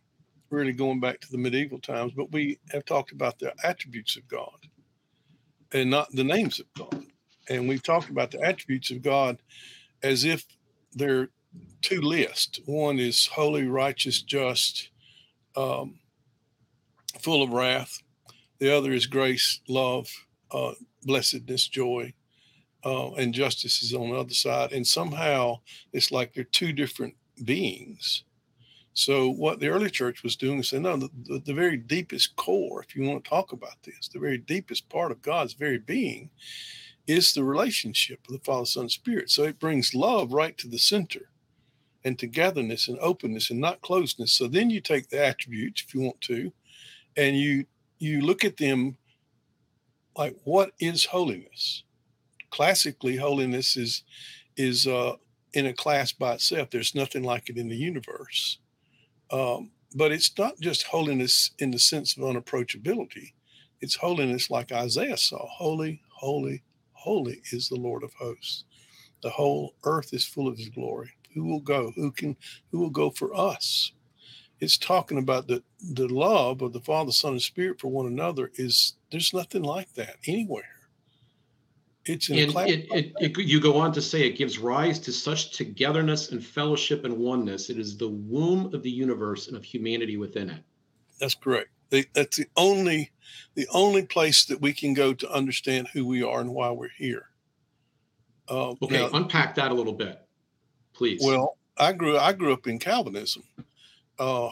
really 0.51 0.73
going 0.73 1.01
back 1.01 1.21
to 1.21 1.31
the 1.31 1.39
medieval 1.39 1.79
times, 1.79 2.13
but 2.17 2.33
we 2.33 2.59
have 2.71 2.85
talked 2.85 3.13
about 3.13 3.39
the 3.39 3.53
attributes 3.65 4.17
of 4.17 4.27
God 4.29 4.67
and 5.73 5.91
not 5.91 6.11
the 6.13 6.25
names 6.25 6.61
of 6.61 6.67
God. 6.75 7.05
And 7.49 7.69
we've 7.69 7.83
talked 7.83 8.11
about 8.11 8.31
the 8.31 8.43
attributes 8.43 8.91
of 8.91 9.03
God 9.03 9.39
as 10.03 10.25
if 10.25 10.45
they're 10.93 11.29
two 11.83 12.01
lists. 12.01 12.61
One 12.67 12.99
is 12.99 13.27
holy, 13.27 13.67
righteous, 13.67 14.23
just, 14.23 14.91
um, 15.57 15.99
full 17.21 17.43
of 17.43 17.51
wrath. 17.51 18.03
The 18.59 18.77
other 18.77 18.93
is 18.93 19.07
grace, 19.07 19.61
love, 19.69 20.09
uh, 20.51 20.73
blessedness, 21.05 21.69
joy, 21.69 22.13
uh, 22.85 23.13
and 23.13 23.35
justice 23.35 23.83
is 23.83 23.95
on 23.95 24.11
the 24.11 24.17
other 24.17 24.35
side. 24.35 24.73
And 24.73 24.87
somehow 24.87 25.61
it's 25.93 26.11
like 26.11 26.33
they're 26.33 26.45
two 26.45 26.73
different 26.73 27.15
beings. 27.45 28.25
So 28.95 29.31
what 29.31 29.61
the 29.61 29.69
early 29.69 29.91
church 29.91 30.25
was 30.25 30.35
doing 30.35 30.59
is 30.59 30.71
saying, 30.71 30.83
no, 30.83 30.97
the, 30.97 31.09
the, 31.25 31.39
the, 31.47 31.55
very 31.55 31.77
deepest 31.77 32.35
core, 32.35 32.83
if 32.83 32.97
you 32.97 33.09
want 33.09 33.23
to 33.23 33.31
talk 33.31 33.53
about 33.53 33.81
this, 33.85 34.09
the 34.09 34.19
very 34.19 34.39
deepest 34.39 34.89
part 34.89 35.13
of 35.13 35.23
God's 35.23 35.53
very 35.53 35.79
being 35.79 36.31
is 37.07 37.33
the 37.33 37.45
relationship 37.45 38.19
of 38.27 38.33
the 38.33 38.45
Father, 38.45 38.67
Son, 38.67 38.89
Spirit. 38.89 39.31
So 39.31 39.45
it 39.45 39.61
brings 39.61 39.95
love 39.95 40.33
right 40.33 40.59
to 40.59 40.69
the 40.69 40.79
center 40.79 41.31
and 42.05 42.19
togetherness 42.19 42.89
and 42.89 42.99
openness 43.01 43.51
and 43.51 43.61
not 43.61 43.83
closeness. 43.83 44.33
So 44.33 44.49
then 44.49 44.69
you 44.69 44.81
take 44.81 45.09
the 45.09 45.25
attributes, 45.25 45.85
if 45.87 45.95
you 45.95 46.01
want 46.01 46.21
to, 46.23 46.53
and 47.17 47.37
you 47.37 47.67
you 47.99 48.21
look 48.21 48.45
at 48.45 48.57
them 48.57 48.97
like 50.17 50.37
what 50.45 50.73
is 50.81 51.07
holiness 51.07 51.85
classically 52.51 53.17
holiness 53.17 53.77
is 53.77 54.05
is 54.57 54.87
uh 54.87 55.15
in 55.53 55.67
a 55.67 55.73
class 55.73 56.13
by 56.13 56.35
itself. 56.35 56.71
There's 56.71 56.95
nothing 56.95 57.23
like 57.23 57.49
it 57.49 57.57
in 57.57 57.69
the 57.69 57.77
universe. 57.77 58.59
Um, 59.31 59.71
but 59.95 60.13
it's 60.13 60.37
not 60.39 60.61
just 60.61 60.85
holiness 60.85 61.51
in 61.59 61.71
the 61.71 61.79
sense 61.79 62.17
of 62.17 62.23
unapproachability. 62.23 63.33
It's 63.81 63.97
holiness 63.97 64.51
like 64.51 64.73
Isaiah 64.73 65.17
saw. 65.17 65.47
Holy, 65.49 66.03
holy, 66.11 66.63
holy 66.93 67.41
is 67.53 67.69
the 67.69 67.77
Lord 67.77 68.03
of 68.03 68.13
hosts. 68.15 68.65
The 69.23 69.31
whole 69.31 69.75
earth 69.85 70.13
is 70.13 70.25
full 70.25 70.49
of 70.49 70.59
his 70.59 70.69
glory. 70.69 71.11
Who 71.35 71.45
will 71.45 71.61
go? 71.61 71.93
Who 71.97 72.11
can 72.11 72.37
who 72.71 72.79
will 72.79 72.91
go 72.91 73.11
for 73.11 73.35
us? 73.35 73.93
It's 74.61 74.77
talking 74.77 75.19
about 75.19 75.47
the 75.47 75.63
the 75.81 76.09
love 76.09 76.63
of 76.63 76.73
the 76.73 76.81
Father, 76.81 77.13
Son, 77.13 77.33
and 77.33 77.43
Spirit 77.43 77.81
for 77.81 77.89
one 77.89 78.07
another 78.07 78.51
is 78.55 78.95
there's 79.11 79.33
nothing 79.33 79.63
like 79.63 79.93
that 79.95 80.17
anywhere. 80.27 80.65
It's 82.05 82.31
in 82.31 82.39
And 82.39 82.71
it, 82.71 82.87
it, 82.91 83.13
it, 83.21 83.39
you 83.39 83.61
go 83.61 83.77
on 83.77 83.93
to 83.93 84.01
say 84.01 84.23
it 84.27 84.37
gives 84.37 84.59
rise 84.59 84.99
to 85.01 85.13
such 85.13 85.53
togetherness 85.53 86.33
and 86.33 86.45
fellowship 86.45 87.05
and 87.05 87.19
oneness. 87.19 87.69
It 87.69 87.79
is 87.79 87.97
the 87.97 88.09
womb 88.09 88.75
of 88.75 88.83
the 88.83 88.91
universe 88.91 89.49
and 89.49 89.57
of 89.57 89.63
humanity 89.63 90.17
within 90.17 90.49
it. 90.49 90.63
That's 91.21 91.35
correct. 91.35 91.69
They, 91.91 92.07
that's 92.15 92.39
the 92.39 92.47
only 92.57 93.11
the 93.55 93.67
only 93.73 94.07
place 94.07 94.45
that 94.47 94.61
we 94.61 94.73
can 94.73 94.95
go 94.95 95.13
to 95.13 95.31
understand 95.31 95.89
who 95.93 96.07
we 96.07 96.23
are 96.23 96.41
and 96.41 96.55
why 96.55 96.71
we're 96.71 96.89
here. 96.97 97.27
Uh, 98.49 98.75
Okay, 98.83 98.99
now- 99.07 99.11
unpack 99.13 99.55
that 99.57 99.71
a 99.71 99.75
little 99.75 99.93
bit, 99.93 100.21
please. 100.95 101.21
well, 101.23 101.59
I 101.77 101.93
grew 101.93 102.17
I 102.19 102.33
grew 102.33 102.53
up 102.53 102.67
in 102.67 102.79
Calvinism, 102.79 103.43
uh, 104.19 104.51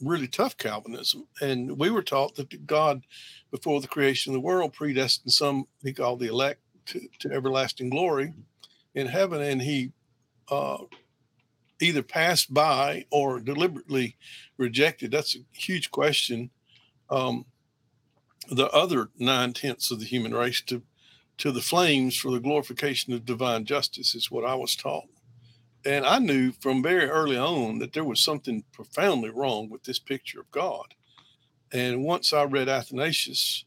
really 0.00 0.28
tough 0.28 0.56
Calvinism, 0.56 1.26
and 1.40 1.78
we 1.78 1.90
were 1.90 2.02
taught 2.02 2.34
that 2.36 2.66
God, 2.66 3.02
before 3.50 3.80
the 3.80 3.88
creation 3.88 4.32
of 4.32 4.34
the 4.34 4.40
world, 4.40 4.72
predestined 4.72 5.32
some 5.32 5.66
he 5.82 5.92
called 5.92 6.20
the 6.20 6.28
elect 6.28 6.60
to, 6.86 7.00
to 7.20 7.32
everlasting 7.32 7.90
glory 7.90 8.32
in 8.94 9.06
heaven, 9.06 9.40
and 9.40 9.62
he 9.62 9.92
uh, 10.50 10.78
either 11.80 12.02
passed 12.02 12.52
by 12.52 13.04
or 13.10 13.40
deliberately 13.40 14.16
rejected. 14.56 15.10
That's 15.10 15.36
a 15.36 15.40
huge 15.52 15.90
question. 15.90 16.50
Um, 17.10 17.46
the 18.50 18.68
other 18.70 19.08
nine 19.18 19.52
tenths 19.52 19.90
of 19.90 20.00
the 20.00 20.06
human 20.06 20.34
race 20.34 20.60
to 20.62 20.82
to 21.38 21.50
the 21.50 21.60
flames 21.60 22.16
for 22.16 22.30
the 22.30 22.38
glorification 22.38 23.12
of 23.12 23.24
divine 23.24 23.64
justice 23.64 24.14
is 24.14 24.30
what 24.30 24.44
I 24.44 24.54
was 24.54 24.76
taught. 24.76 25.08
And 25.84 26.06
I 26.06 26.18
knew 26.18 26.52
from 26.52 26.82
very 26.82 27.06
early 27.08 27.36
on 27.36 27.78
that 27.80 27.92
there 27.92 28.04
was 28.04 28.20
something 28.20 28.62
profoundly 28.72 29.30
wrong 29.30 29.68
with 29.68 29.82
this 29.82 29.98
picture 29.98 30.40
of 30.40 30.50
God. 30.50 30.94
And 31.72 32.04
once 32.04 32.32
I 32.32 32.44
read 32.44 32.68
Athanasius 32.68 33.64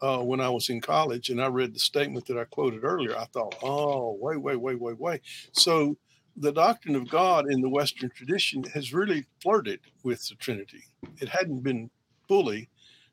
uh, 0.00 0.18
when 0.18 0.40
I 0.40 0.48
was 0.48 0.68
in 0.70 0.80
college 0.80 1.30
and 1.30 1.42
I 1.42 1.48
read 1.48 1.74
the 1.74 1.78
statement 1.78 2.26
that 2.26 2.38
I 2.38 2.44
quoted 2.44 2.84
earlier, 2.84 3.16
I 3.16 3.24
thought, 3.26 3.56
oh, 3.62 4.16
wait, 4.20 4.40
wait, 4.40 4.56
wait, 4.60 4.80
wait, 4.80 4.98
wait. 4.98 5.20
So 5.52 5.96
the 6.36 6.52
doctrine 6.52 6.94
of 6.96 7.08
God 7.08 7.50
in 7.50 7.60
the 7.60 7.68
Western 7.68 8.10
tradition 8.10 8.62
has 8.74 8.92
really 8.94 9.24
flirted 9.42 9.80
with 10.04 10.26
the 10.28 10.34
Trinity. 10.36 10.84
It 11.18 11.28
hadn't 11.28 11.62
been 11.62 11.90
fully 12.28 12.68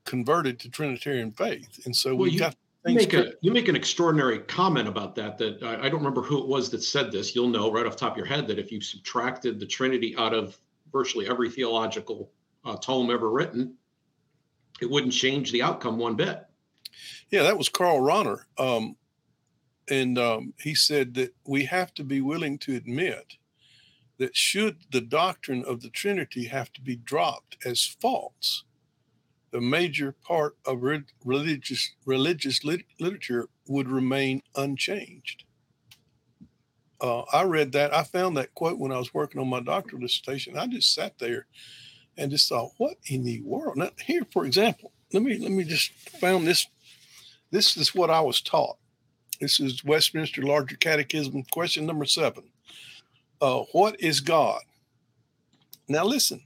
converted 0.05 0.59
to 0.59 0.69
Trinitarian 0.69 1.31
faith. 1.31 1.85
And 1.85 1.95
so 1.95 2.13
Well, 2.15 2.23
we 2.25 2.31
you- 2.31 2.39
got 2.39 2.55
you 2.85 2.95
make 2.95 3.13
a 3.13 3.33
you 3.41 3.51
make 3.51 3.67
an 3.67 3.75
extraordinary 3.75 4.39
comment 4.39 4.87
about 4.87 5.15
that. 5.15 5.37
That 5.37 5.63
I, 5.63 5.85
I 5.85 5.89
don't 5.89 5.99
remember 5.99 6.21
who 6.21 6.41
it 6.41 6.47
was 6.47 6.69
that 6.71 6.83
said 6.83 7.11
this. 7.11 7.35
You'll 7.35 7.49
know 7.49 7.71
right 7.71 7.85
off 7.85 7.93
the 7.93 7.99
top 7.99 8.13
of 8.13 8.17
your 8.17 8.25
head 8.25 8.47
that 8.47 8.59
if 8.59 8.71
you 8.71 8.81
subtracted 8.81 9.59
the 9.59 9.65
Trinity 9.65 10.15
out 10.17 10.33
of 10.33 10.57
virtually 10.91 11.27
every 11.27 11.49
theological 11.49 12.31
uh, 12.65 12.75
tome 12.77 13.09
ever 13.09 13.29
written, 13.29 13.75
it 14.81 14.89
wouldn't 14.89 15.13
change 15.13 15.51
the 15.51 15.61
outcome 15.61 15.97
one 15.97 16.15
bit. 16.15 16.45
Yeah, 17.29 17.43
that 17.43 17.57
was 17.57 17.69
Karl 17.69 17.99
Rahner. 17.99 18.43
Um, 18.57 18.95
and 19.89 20.17
um, 20.17 20.53
he 20.59 20.75
said 20.75 21.13
that 21.15 21.33
we 21.45 21.65
have 21.65 21.93
to 21.95 22.03
be 22.03 22.21
willing 22.21 22.57
to 22.59 22.75
admit 22.75 23.37
that 24.17 24.35
should 24.35 24.77
the 24.91 25.01
doctrine 25.01 25.63
of 25.65 25.81
the 25.81 25.89
Trinity 25.89 26.45
have 26.45 26.71
to 26.73 26.81
be 26.81 26.95
dropped 26.95 27.57
as 27.65 27.85
false, 27.85 28.63
the 29.53 29.61
major 29.61 30.11
part 30.11 30.57
of 30.65 30.81
re- 30.81 31.03
religious 31.23 31.91
religious 32.05 32.65
lit- 32.65 32.87
literature 32.99 33.47
would 33.67 33.87
remain 33.87 34.41
unchanged. 34.55 35.43
Uh, 36.99 37.21
I 37.31 37.43
read 37.43 37.71
that. 37.73 37.93
I 37.93 38.03
found 38.03 38.35
that 38.35 38.55
quote 38.55 38.79
when 38.79 38.91
I 38.91 38.97
was 38.97 39.13
working 39.13 39.39
on 39.39 39.47
my 39.47 39.59
doctoral 39.59 40.01
dissertation. 40.01 40.57
I 40.57 40.65
just 40.65 40.93
sat 40.93 41.19
there 41.19 41.45
and 42.17 42.31
just 42.31 42.49
thought, 42.49 42.71
"What 42.77 42.97
in 43.05 43.23
the 43.23 43.41
world?" 43.41 43.77
Now, 43.77 43.91
here, 44.03 44.25
for 44.33 44.43
example, 44.45 44.91
let 45.13 45.21
me 45.21 45.37
let 45.37 45.51
me 45.51 45.63
just 45.63 45.91
found 46.19 46.47
this 46.47 46.65
this 47.51 47.77
is 47.77 47.93
what 47.93 48.09
I 48.09 48.21
was 48.21 48.41
taught. 48.41 48.77
This 49.39 49.59
is 49.59 49.83
Westminster 49.83 50.41
Larger 50.41 50.77
Catechism, 50.77 51.43
question 51.51 51.85
number 51.85 52.05
seven. 52.05 52.45
Uh, 53.39 53.65
what 53.71 54.01
is 54.01 54.19
God? 54.19 54.61
Now, 55.87 56.05
listen, 56.05 56.41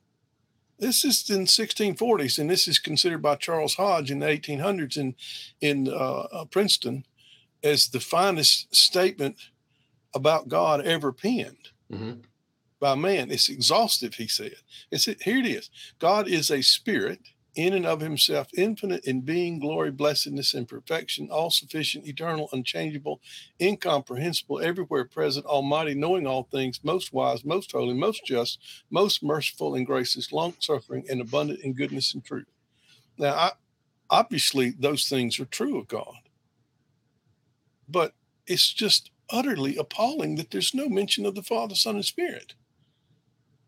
this 0.79 1.03
is 1.03 1.29
in 1.29 1.45
1640s, 1.45 2.37
and 2.39 2.49
this 2.49 2.67
is 2.67 2.79
considered 2.79 3.21
by 3.21 3.35
Charles 3.35 3.75
Hodge 3.75 4.11
in 4.11 4.19
the 4.19 4.27
1800s 4.27 4.97
in, 4.97 5.15
in 5.61 5.87
uh, 5.89 5.93
uh, 6.31 6.45
Princeton 6.45 7.05
as 7.63 7.87
the 7.89 7.99
finest 7.99 8.73
statement 8.75 9.37
about 10.13 10.47
God 10.47 10.81
ever 10.85 11.11
penned 11.11 11.69
Mhm. 11.91 12.23
by 12.79 12.95
man. 12.95 13.31
It's 13.31 13.49
exhaustive, 13.49 14.15
he 14.15 14.27
said. 14.27 14.55
It's 14.91 15.05
here 15.05 15.37
it 15.37 15.45
is. 15.45 15.69
God 15.99 16.27
is 16.27 16.51
a 16.51 16.61
spirit 16.61 17.19
in 17.57 17.73
and 17.73 17.87
of 17.87 17.99
himself, 17.99 18.47
infinite 18.55 19.03
in 19.05 19.21
being, 19.21 19.59
glory, 19.59 19.89
blessedness, 19.89 20.53
and 20.53 20.67
perfection, 20.67 21.27
all 21.31 21.49
sufficient, 21.49 22.07
eternal, 22.07 22.47
unchangeable, 22.53 23.19
incomprehensible, 23.59 24.61
everywhere 24.61 25.03
present, 25.03 25.43
almighty, 25.47 25.95
knowing 25.95 26.27
all 26.27 26.43
things, 26.43 26.79
most 26.83 27.11
wise, 27.11 27.43
most 27.43 27.71
holy, 27.71 27.95
most 27.95 28.23
just, 28.23 28.59
most 28.91 29.23
merciful 29.23 29.73
and 29.73 29.87
gracious, 29.87 30.31
long 30.31 30.53
suffering, 30.59 31.03
and 31.09 31.19
abundant 31.19 31.59
in 31.61 31.73
goodness 31.73 32.13
and 32.13 32.23
truth. 32.23 32.45
Now, 33.17 33.33
I, 33.33 33.51
obviously, 34.07 34.69
those 34.69 35.09
things 35.09 35.39
are 35.39 35.45
true 35.45 35.79
of 35.79 35.87
God, 35.87 36.29
but 37.89 38.13
it's 38.45 38.71
just 38.71 39.09
utterly 39.31 39.77
appalling 39.77 40.35
that 40.35 40.51
there's 40.51 40.75
no 40.75 40.87
mention 40.87 41.25
of 41.25 41.33
the 41.33 41.41
Father, 41.41 41.73
Son, 41.73 41.95
and 41.95 42.05
Spirit. 42.05 42.53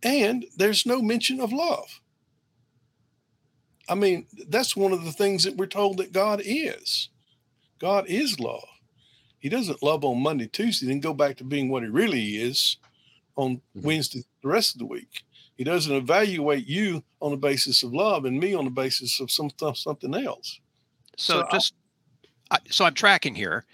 And 0.03 0.45
there's 0.55 0.85
no 0.85 1.01
mention 1.01 1.39
of 1.41 1.51
love. 1.51 1.99
I 3.89 3.95
mean, 3.95 4.27
that's 4.47 4.75
one 4.75 4.93
of 4.93 5.03
the 5.03 5.11
things 5.11 5.43
that 5.43 5.57
we're 5.57 5.65
told 5.65 5.97
that 5.97 6.13
God 6.13 6.41
is. 6.45 7.09
God 7.79 8.05
is 8.07 8.39
love. 8.39 8.67
He 9.39 9.49
doesn't 9.49 9.81
love 9.81 10.03
on 10.05 10.21
Monday, 10.21 10.47
Tuesday, 10.47 10.87
then 10.87 10.99
go 10.99 11.13
back 11.13 11.37
to 11.37 11.43
being 11.43 11.69
what 11.69 11.83
he 11.83 11.89
really 11.89 12.35
is 12.37 12.77
on 13.35 13.61
Mhm. 13.75 13.83
Wednesday, 13.83 14.23
the 14.41 14.49
rest 14.49 14.75
of 14.75 14.79
the 14.79 14.85
week. 14.85 15.23
He 15.57 15.63
doesn't 15.63 15.93
evaluate 15.95 16.67
you 16.67 17.03
on 17.21 17.31
the 17.31 17.37
basis 17.37 17.83
of 17.83 17.93
love 17.93 18.25
and 18.25 18.39
me 18.39 18.53
on 18.53 18.65
the 18.65 18.71
basis 18.71 19.19
of 19.19 19.31
some 19.31 19.49
something 19.75 20.13
else. 20.13 20.59
So, 21.17 21.33
So 21.33 21.45
I- 21.47 21.51
just 21.51 21.73
I, 22.51 22.57
so 22.69 22.85
I'm 22.85 22.93
tracking 22.95 23.35
here, 23.35 23.65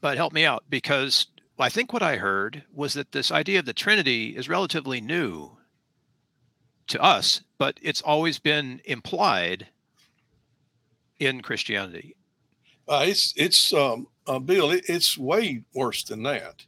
but 0.00 0.16
help 0.16 0.32
me 0.32 0.44
out 0.44 0.64
because 0.70 1.26
I 1.58 1.68
think 1.68 1.92
what 1.92 2.02
I 2.02 2.16
heard 2.16 2.64
was 2.72 2.94
that 2.94 3.12
this 3.12 3.30
idea 3.30 3.58
of 3.58 3.66
the 3.66 3.72
Trinity 3.74 4.36
is 4.36 4.48
relatively 4.48 5.00
new 5.00 5.55
to 6.88 7.02
us, 7.02 7.42
but 7.58 7.78
it's 7.82 8.02
always 8.02 8.38
been 8.38 8.80
implied 8.84 9.68
in 11.18 11.40
Christianity. 11.42 12.16
Uh, 12.88 13.04
it's 13.06 13.32
it's 13.36 13.72
um, 13.72 14.06
uh, 14.26 14.38
Bill. 14.38 14.70
It, 14.70 14.84
it's 14.88 15.18
way 15.18 15.62
worse 15.74 16.04
than 16.04 16.22
that. 16.22 16.64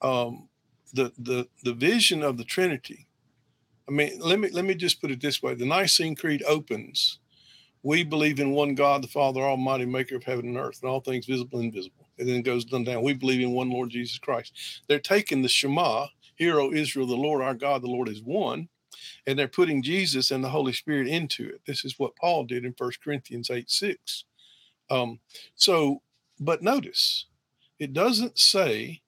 Um, 0.00 0.48
the 0.92 1.12
the 1.18 1.48
the 1.62 1.74
vision 1.74 2.22
of 2.22 2.38
the 2.38 2.44
Trinity. 2.44 3.06
I 3.88 3.92
mean, 3.92 4.18
let 4.20 4.38
me 4.38 4.48
let 4.50 4.64
me 4.64 4.74
just 4.74 5.00
put 5.00 5.10
it 5.10 5.20
this 5.20 5.42
way: 5.42 5.54
the 5.54 5.66
Nicene 5.66 6.16
Creed 6.16 6.42
opens, 6.46 7.18
"We 7.82 8.04
believe 8.04 8.40
in 8.40 8.52
one 8.52 8.74
God, 8.74 9.02
the 9.02 9.08
Father 9.08 9.42
Almighty, 9.42 9.84
Maker 9.84 10.16
of 10.16 10.24
heaven 10.24 10.46
and 10.46 10.56
earth, 10.56 10.80
and 10.80 10.90
all 10.90 11.00
things 11.00 11.26
visible 11.26 11.58
and 11.58 11.66
invisible." 11.66 12.06
And 12.18 12.28
then 12.28 12.36
it 12.36 12.42
goes 12.42 12.64
down. 12.64 12.84
down. 12.84 13.02
We 13.02 13.14
believe 13.14 13.40
in 13.40 13.52
one 13.52 13.70
Lord 13.70 13.90
Jesus 13.90 14.18
Christ. 14.18 14.82
They're 14.88 14.98
taking 14.98 15.42
the 15.42 15.48
Shema, 15.48 16.06
"Hear, 16.36 16.58
O 16.58 16.72
Israel, 16.72 17.06
the 17.06 17.16
Lord 17.16 17.42
our 17.42 17.54
God, 17.54 17.82
the 17.82 17.88
Lord 17.88 18.08
is 18.08 18.22
one," 18.22 18.69
and 19.26 19.38
they're 19.38 19.48
putting 19.48 19.82
Jesus 19.82 20.30
and 20.30 20.42
the 20.42 20.50
Holy 20.50 20.72
Spirit 20.72 21.08
into 21.08 21.48
it. 21.48 21.60
This 21.66 21.84
is 21.84 21.98
what 21.98 22.16
Paul 22.16 22.44
did 22.44 22.64
in 22.64 22.74
First 22.74 23.02
Corinthians 23.02 23.50
eight 23.50 23.70
six. 23.70 24.24
Um, 24.90 25.20
so, 25.54 26.02
but 26.38 26.62
notice, 26.62 27.26
it 27.78 27.92
doesn't 27.92 28.38
say 28.38 29.02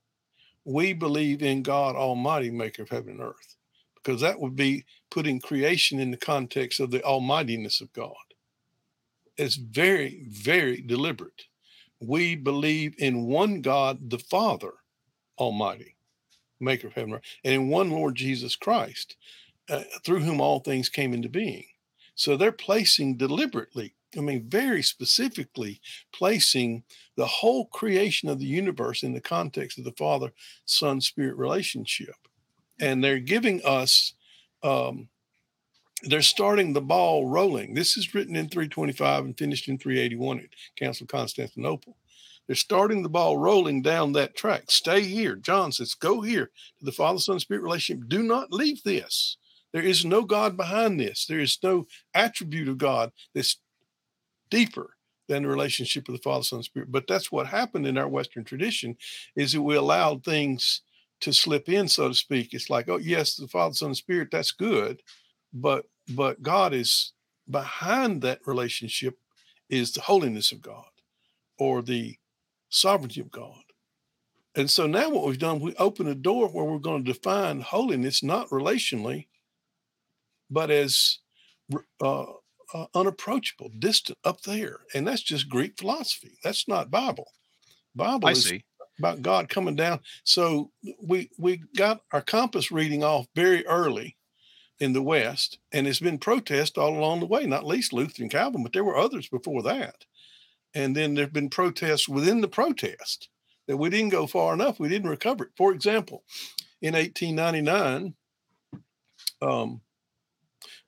we 0.65 0.93
believe 0.93 1.43
in 1.43 1.63
God 1.63 1.97
Almighty, 1.97 2.51
maker 2.51 2.83
of 2.83 2.91
heaven 2.91 3.15
and 3.15 3.21
earth, 3.21 3.57
because 3.95 4.21
that 4.21 4.39
would 4.39 4.55
be 4.55 4.85
putting 5.11 5.41
creation 5.41 5.99
in 5.99 6.11
the 6.11 6.17
context 6.17 6.79
of 6.81 6.91
the 6.91 7.03
almightiness 7.03 7.81
of 7.81 7.93
God. 7.93 8.15
It's 9.37 9.57
very, 9.57 10.25
very 10.29 10.81
deliberate. 10.81 11.45
We 12.01 12.37
believe 12.37 12.95
in 12.99 13.27
one 13.27 13.61
God, 13.61 14.11
the 14.11 14.19
Father 14.19 14.73
Almighty, 15.39 15.97
maker 16.61 16.87
of 16.89 16.93
heaven 16.93 17.11
and 17.11 17.19
earth, 17.19 17.25
and 17.45 17.55
in 17.55 17.69
one 17.69 17.91
Lord 17.91 18.15
Jesus 18.15 18.57
Christ, 18.57 19.17
uh, 19.69 19.83
through 20.05 20.21
whom 20.21 20.41
all 20.41 20.61
things 20.61 20.89
came 20.89 21.15
into 21.15 21.29
being. 21.29 21.65
So 22.15 22.37
they're 22.37 22.53
placing 22.53 23.17
deliberately 23.17 23.95
I 24.17 24.21
mean, 24.21 24.49
very 24.49 24.83
specifically 24.83 25.81
placing 26.13 26.85
the 27.17 27.27
whole 27.27 27.67
creation 27.67 28.29
of 28.29 28.39
the 28.39 28.47
universe 28.47 29.03
in 29.03 29.13
the 29.13 29.21
context 29.21 29.79
of 29.79 29.85
the 29.85 29.93
Father, 29.93 30.33
Son, 30.65 31.01
Spirit 31.01 31.37
relationship. 31.37 32.15
And 32.81 33.03
they're 33.03 33.19
giving 33.19 33.65
us, 33.65 34.15
um, 34.63 35.09
they're 36.03 36.23
starting 36.23 36.73
the 36.73 36.81
ball 36.81 37.27
rolling. 37.27 37.75
This 37.75 37.97
is 37.97 38.15
written 38.15 38.37
in 38.37 38.49
325 38.49 39.25
and 39.25 39.39
finished 39.39 39.69
in 39.69 39.79
381 39.79 40.41
at 40.41 40.47
Council 40.77 41.05
of 41.05 41.09
Constantinople. 41.09 41.97
They're 42.47 42.57
starting 42.57 43.03
the 43.03 43.09
ball 43.09 43.39
rolling 43.39 43.83
down 43.83 44.13
that 44.13 44.37
track. 44.37 44.65
Stay 44.71 45.03
here. 45.03 45.37
John 45.37 45.71
says, 45.71 45.95
go 45.95 46.21
here 46.21 46.51
to 46.81 46.85
the 46.85 46.93
Father, 46.93 47.21
Son, 47.21 47.39
Spirit 47.39 47.63
relationship. 47.63 48.09
Do 48.09 48.23
not 48.23 48.53
leave 48.53 48.83
this. 48.83 49.37
There 49.73 49.83
is 49.83 50.05
no 50.05 50.23
God 50.23 50.57
behind 50.57 51.01
this. 51.01 51.27
There 51.27 51.41
is 51.41 51.59
no 51.63 51.87
attribute 52.15 52.69
of 52.69 52.79
God 52.79 53.11
that's 53.35 53.59
deeper 54.51 54.97
than 55.29 55.45
the 55.45 55.49
relationship 55.49 56.09
of 56.09 56.15
the 56.15 56.21
Father, 56.23 56.45
Son, 56.45 56.63
Spirit. 56.63 56.93
But 56.93 57.07
that's 57.09 57.33
what 57.33 57.47
happened 57.47 57.87
in 57.87 57.97
our 57.97 58.09
Western 58.09 58.45
tradition 58.45 58.97
is 59.35 59.53
that 59.53 59.63
we 59.63 59.77
allowed 59.77 60.25
things 60.25 60.83
to 61.21 61.33
slip 61.33 61.69
in, 61.69 61.89
so 61.89 62.09
to 62.09 62.15
speak. 62.15 62.53
It's 62.53 62.69
like, 62.69 62.89
oh, 62.89 62.99
yes, 62.99 63.37
the 63.37 63.49
Father, 63.49 63.75
Son, 63.75 63.95
Spirit, 63.95 64.29
that's 64.31 64.53
good. 64.53 65.03
But 65.53 65.87
but 66.09 66.43
God 66.43 66.75
is 66.75 67.13
behind 67.49 68.23
that 68.23 68.41
relationship 68.47 69.19
is 69.69 69.93
the 69.93 70.01
holiness 70.01 70.53
of 70.53 70.61
God 70.61 70.85
or 71.59 71.81
the 71.81 72.17
sovereignty 72.69 73.21
of 73.21 73.31
God. 73.31 73.63
And 74.55 74.69
so 74.69 74.87
now 74.87 75.09
what 75.11 75.25
we've 75.25 75.39
done, 75.39 75.61
we 75.61 75.75
open 75.77 76.09
a 76.09 76.15
door 76.15 76.49
where 76.49 76.65
we're 76.65 76.79
going 76.79 77.05
to 77.05 77.13
define 77.13 77.61
holiness 77.61 78.23
not 78.23 78.49
relationally, 78.51 79.29
but 80.53 80.71
as 80.71 81.19
uh, 82.01 82.25
uh, 82.75 82.87
unapproachable, 82.95 83.71
distant, 83.79 84.19
up 84.25 84.43
there. 84.43 84.81
And 84.95 85.07
that's 85.07 85.23
just 85.23 85.49
Greek 85.49 85.79
philosophy. 85.79 86.39
That's 86.45 86.69
not 86.69 86.91
Bible. 86.91 87.29
Bible 87.95 88.29
I 88.29 88.33
is 88.33 88.45
see. 88.45 88.65
about 88.99 89.23
God 89.23 89.49
coming 89.49 89.77
down. 89.77 90.01
So 90.25 90.71
we 91.03 91.31
we 91.39 91.63
got 91.77 92.01
our 92.13 92.23
compass 92.23 92.71
reading 92.71 93.05
off 93.05 93.27
very 93.35 93.67
early 93.67 94.17
in 94.81 94.93
the 94.93 95.03
West, 95.03 95.59
and 95.73 95.87
it's 95.87 96.01
been 96.01 96.19
protest 96.19 96.79
all 96.79 96.97
along 96.97 97.21
the 97.21 97.27
way, 97.27 97.47
not 97.47 97.67
least 97.67 97.93
Luther 97.93 98.23
and 98.23 98.31
Calvin, 98.31 98.63
but 98.63 98.73
there 98.73 98.85
were 98.85 98.97
others 98.97 99.29
before 99.29 99.63
that. 99.63 100.05
And 100.75 100.97
then 100.97 101.15
there 101.15 101.25
have 101.25 101.33
been 101.33 101.51
protests 101.51 102.09
within 102.09 102.41
the 102.41 102.49
protest 102.49 103.29
that 103.69 103.77
we 103.77 103.91
didn't 103.91 104.09
go 104.09 104.27
far 104.27 104.55
enough. 104.55 104.81
We 104.81 104.89
didn't 104.89 105.11
recover 105.11 105.45
it. 105.45 105.51
For 105.57 105.73
example, 105.73 106.25
in 106.81 106.95
1899, 106.95 108.15
um, 109.43 109.83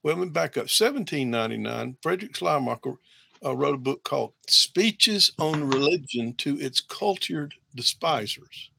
well, 0.04 0.16
let 0.16 0.22
me 0.26 0.30
back 0.30 0.58
up. 0.58 0.64
1799, 0.64 1.96
Frederick 2.02 2.36
Schleiermacher 2.36 2.96
uh, 3.42 3.56
wrote 3.56 3.74
a 3.74 3.78
book 3.78 4.04
called 4.04 4.34
Speeches 4.46 5.32
on 5.38 5.66
Religion 5.66 6.34
to 6.34 6.60
Its 6.60 6.82
Cultured 6.82 7.54
Despisers. 7.74 8.70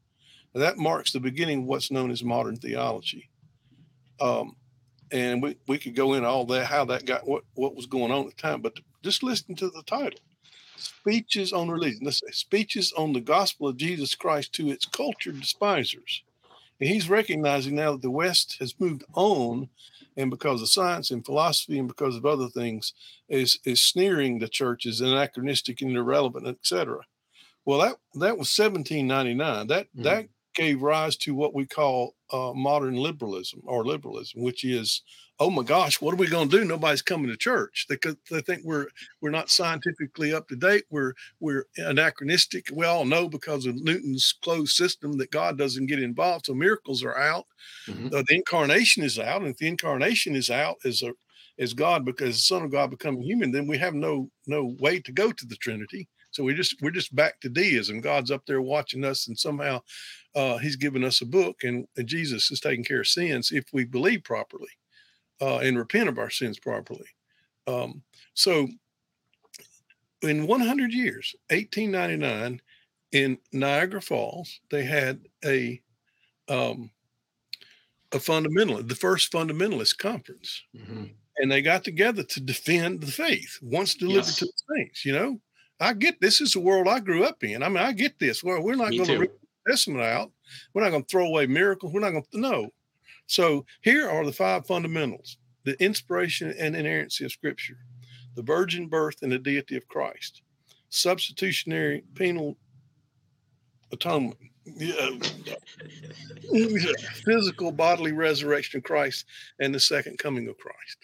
Now, 0.53 0.61
that 0.61 0.77
marks 0.77 1.11
the 1.11 1.19
beginning 1.19 1.63
of 1.63 1.65
what's 1.65 1.89
known 1.89 2.11
as 2.11 2.23
modern 2.23 2.57
theology. 2.57 3.27
Um, 4.21 4.55
and 5.11 5.41
we, 5.41 5.57
we 5.67 5.79
could 5.79 5.95
go 5.95 6.13
into 6.13 6.29
all 6.29 6.45
that, 6.45 6.67
how 6.67 6.85
that 6.85 7.05
got, 7.07 7.27
what, 7.27 7.43
what 7.55 7.75
was 7.75 7.87
going 7.87 8.11
on 8.11 8.27
at 8.27 8.35
the 8.35 8.41
time, 8.41 8.61
but 8.61 8.79
just 9.03 9.23
listen 9.23 9.55
to 9.55 9.69
the 9.71 9.83
title 9.87 10.19
Speeches 10.77 11.53
on 11.53 11.69
Religion. 11.69 12.01
Let's 12.03 12.19
say 12.19 12.31
Speeches 12.31 12.93
on 12.95 13.13
the 13.13 13.21
Gospel 13.21 13.67
of 13.67 13.77
Jesus 13.77 14.13
Christ 14.13 14.53
to 14.53 14.69
its 14.69 14.85
cultured 14.85 15.41
despisers. 15.41 16.23
And 16.79 16.89
he's 16.89 17.09
recognizing 17.09 17.75
now 17.75 17.93
that 17.93 18.01
the 18.01 18.11
West 18.11 18.57
has 18.59 18.79
moved 18.79 19.03
on 19.13 19.69
and 20.17 20.29
because 20.29 20.61
of 20.61 20.69
science 20.69 21.11
and 21.11 21.25
philosophy 21.25 21.77
and 21.79 21.87
because 21.87 22.15
of 22.15 22.25
other 22.25 22.47
things 22.49 22.93
is 23.29 23.59
is 23.65 23.81
sneering 23.81 24.39
the 24.39 24.47
church 24.47 24.85
as 24.85 25.01
anachronistic 25.01 25.81
and 25.81 25.95
irrelevant 25.95 26.47
etc 26.47 26.99
well 27.65 27.79
that 27.79 27.95
that 28.19 28.37
was 28.37 28.49
1799 28.49 29.67
that 29.67 29.87
Mhm. 29.95 30.03
that 30.03 30.27
gave 30.53 30.81
rise 30.81 31.17
to 31.17 31.33
what 31.35 31.53
we 31.53 31.65
call 31.65 32.15
uh, 32.31 32.53
modern 32.53 32.95
liberalism 32.95 33.61
or 33.65 33.85
liberalism 33.85 34.41
which 34.41 34.63
is 34.63 35.01
oh 35.39 35.49
my 35.49 35.63
gosh 35.63 36.01
what 36.01 36.13
are 36.13 36.17
we 36.17 36.27
going 36.27 36.49
to 36.49 36.57
do 36.57 36.65
nobody's 36.65 37.01
coming 37.01 37.27
to 37.27 37.37
church 37.37 37.85
they, 37.89 37.97
they 38.31 38.41
think 38.41 38.61
we're 38.63 38.87
we're 39.21 39.29
not 39.29 39.49
scientifically 39.49 40.33
up 40.33 40.47
to 40.47 40.55
date 40.55 40.83
we're 40.89 41.13
we're 41.39 41.65
anachronistic 41.77 42.67
we 42.73 42.85
all 42.85 43.05
know 43.05 43.27
because 43.27 43.65
of 43.65 43.75
newton's 43.75 44.33
closed 44.43 44.75
system 44.75 45.17
that 45.17 45.31
god 45.31 45.57
doesn't 45.57 45.87
get 45.87 46.01
involved 46.01 46.45
so 46.45 46.53
miracles 46.53 47.03
are 47.03 47.17
out 47.17 47.45
Mhm. 47.87 48.13
uh, 48.13 48.23
the 48.27 48.35
incarnation 48.35 49.03
is 49.03 49.19
out, 49.19 49.41
and 49.41 49.51
if 49.51 49.57
the 49.57 49.67
incarnation 49.67 50.35
is 50.35 50.49
out 50.49 50.77
as 50.85 51.03
a 51.03 51.13
as 51.57 51.73
God 51.73 52.03
because 52.03 52.35
the 52.35 52.41
Son 52.41 52.63
of 52.63 52.71
God 52.71 52.89
becoming 52.89 53.21
human, 53.21 53.51
then 53.51 53.67
we 53.67 53.77
have 53.77 53.93
no 53.93 54.29
no 54.47 54.75
way 54.79 54.99
to 54.99 55.11
go 55.11 55.31
to 55.31 55.45
the 55.45 55.55
Trinity. 55.55 56.07
So 56.31 56.43
we 56.43 56.53
just 56.53 56.81
we're 56.81 56.91
just 56.91 57.15
back 57.15 57.39
to 57.41 57.49
deism. 57.49 58.01
God's 58.01 58.31
up 58.31 58.45
there 58.45 58.61
watching 58.61 59.05
us, 59.05 59.27
and 59.27 59.37
somehow 59.37 59.81
uh, 60.35 60.57
He's 60.57 60.75
given 60.75 61.03
us 61.03 61.21
a 61.21 61.25
book, 61.25 61.63
and, 61.63 61.87
and 61.97 62.07
Jesus 62.07 62.51
is 62.51 62.59
taking 62.59 62.83
care 62.83 63.01
of 63.01 63.07
sins 63.07 63.51
if 63.51 63.65
we 63.71 63.85
believe 63.85 64.23
properly 64.23 64.69
uh, 65.41 65.57
and 65.57 65.77
repent 65.77 66.09
of 66.09 66.17
our 66.17 66.29
sins 66.29 66.59
properly. 66.59 67.07
Um, 67.67 68.03
so 68.33 68.67
in 70.21 70.47
100 70.47 70.91
years, 70.93 71.35
1899, 71.49 72.61
in 73.11 73.37
Niagara 73.51 74.01
Falls, 74.01 74.59
they 74.69 74.83
had 74.83 75.21
a 75.43 75.81
um, 76.47 76.91
a 78.11 78.17
fundamentalist, 78.17 78.87
the 78.87 78.95
first 78.95 79.31
fundamentalist 79.31 79.97
conference, 79.97 80.63
Mhm. 80.75 81.11
and 81.37 81.51
they 81.51 81.61
got 81.61 81.83
together 81.83 82.23
to 82.23 82.39
defend 82.39 83.01
the 83.01 83.11
faith 83.11 83.57
once 83.61 83.95
delivered 83.95 84.27
Yes. 84.27 84.37
to 84.37 84.45
the 84.45 84.75
saints. 84.75 85.05
You 85.05 85.13
know, 85.13 85.41
I 85.79 85.93
get 85.93 86.21
this 86.21 86.39
is 86.39 86.53
the 86.53 86.59
world 86.59 86.87
I 86.87 86.99
grew 86.99 87.23
up 87.23 87.43
in. 87.43 87.63
I 87.63 87.67
mean, 87.69 87.77
I 87.83 87.93
get 87.93 88.19
this. 88.19 88.43
Well, 88.43 88.61
we're 88.61 88.75
not 88.75 88.91
going 88.91 89.05
to 89.05 89.17
read 89.19 89.31
the 89.65 89.71
Testament 89.71 90.03
out. 90.03 90.31
We're 90.73 90.83
not 90.83 90.91
going 90.91 91.03
to 91.03 91.09
throw 91.09 91.25
away 91.25 91.47
miracles. 91.47 91.91
We're 91.93 91.99
not 92.01 92.11
going 92.11 92.25
to 92.31 92.39
no. 92.39 92.73
So 93.27 93.65
here 93.81 94.09
are 94.09 94.25
the 94.25 94.33
five 94.33 94.65
fundamentals: 94.65 95.37
the 95.63 95.81
inspiration 95.83 96.53
and 96.57 96.75
inerrancy 96.75 97.25
of 97.25 97.31
Scripture, 97.31 97.77
the 98.35 98.43
virgin 98.43 98.87
birth 98.87 99.21
and 99.21 99.31
the 99.31 99.39
deity 99.39 99.77
of 99.77 99.87
Christ, 99.87 100.41
substitutionary 100.89 102.03
penal 102.15 102.57
atonement. 103.91 104.39
Yeah, 106.49 106.91
physical 107.23 107.71
bodily 107.71 108.11
resurrection 108.11 108.79
of 108.79 108.83
Christ 108.83 109.25
and 109.59 109.73
the 109.73 109.79
second 109.79 110.17
coming 110.17 110.47
of 110.47 110.57
Christ. 110.57 110.97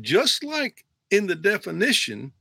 Just 0.00 0.44
like 0.44 0.84
in 1.10 1.26
the 1.26 1.34
definition 1.34 2.32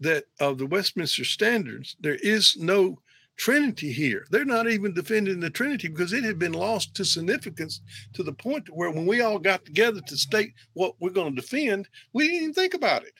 that 0.00 0.24
of 0.40 0.58
the 0.58 0.66
Westminster 0.66 1.24
Standards, 1.24 1.96
there 2.00 2.16
is 2.16 2.56
no 2.58 2.98
Trinity 3.36 3.92
here. 3.92 4.26
They're 4.30 4.44
not 4.44 4.68
even 4.68 4.94
defending 4.94 5.40
the 5.40 5.50
Trinity 5.50 5.88
because 5.88 6.12
it 6.12 6.24
had 6.24 6.38
been 6.38 6.52
lost 6.52 6.94
to 6.94 7.04
significance 7.04 7.80
to 8.14 8.22
the 8.22 8.32
point 8.32 8.68
where 8.70 8.90
when 8.90 9.06
we 9.06 9.20
all 9.20 9.38
got 9.38 9.64
together 9.64 10.00
to 10.06 10.16
state 10.16 10.54
what 10.72 10.94
we're 11.00 11.10
going 11.10 11.34
to 11.34 11.40
defend, 11.40 11.88
we 12.12 12.26
didn't 12.28 12.42
even 12.42 12.54
think 12.54 12.74
about 12.74 13.02
it. 13.02 13.12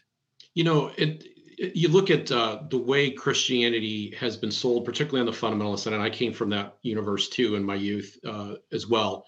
You 0.55 0.65
know, 0.65 0.89
it, 0.97 1.25
it- 1.59 1.75
you 1.75 1.89
look 1.89 2.11
at 2.11 2.31
uh, 2.31 2.61
the 2.69 2.77
way 2.77 3.11
Christianity 3.11 4.15
has 4.19 4.37
been 4.37 4.51
sold, 4.51 4.85
particularly 4.85 5.21
on 5.21 5.33
the 5.33 5.33
fundamentalist 5.39 5.79
side, 5.81 5.95
and 5.95 6.03
I 6.03 6.11
came 6.11 6.35
from 6.35 6.51
that 6.51 6.77
universe 6.83 7.31
too 7.31 7.55
in 7.55 7.65
my 7.65 7.75
youth 7.75 8.19
uh, 8.27 8.57
as 8.73 8.87
well. 8.87 9.25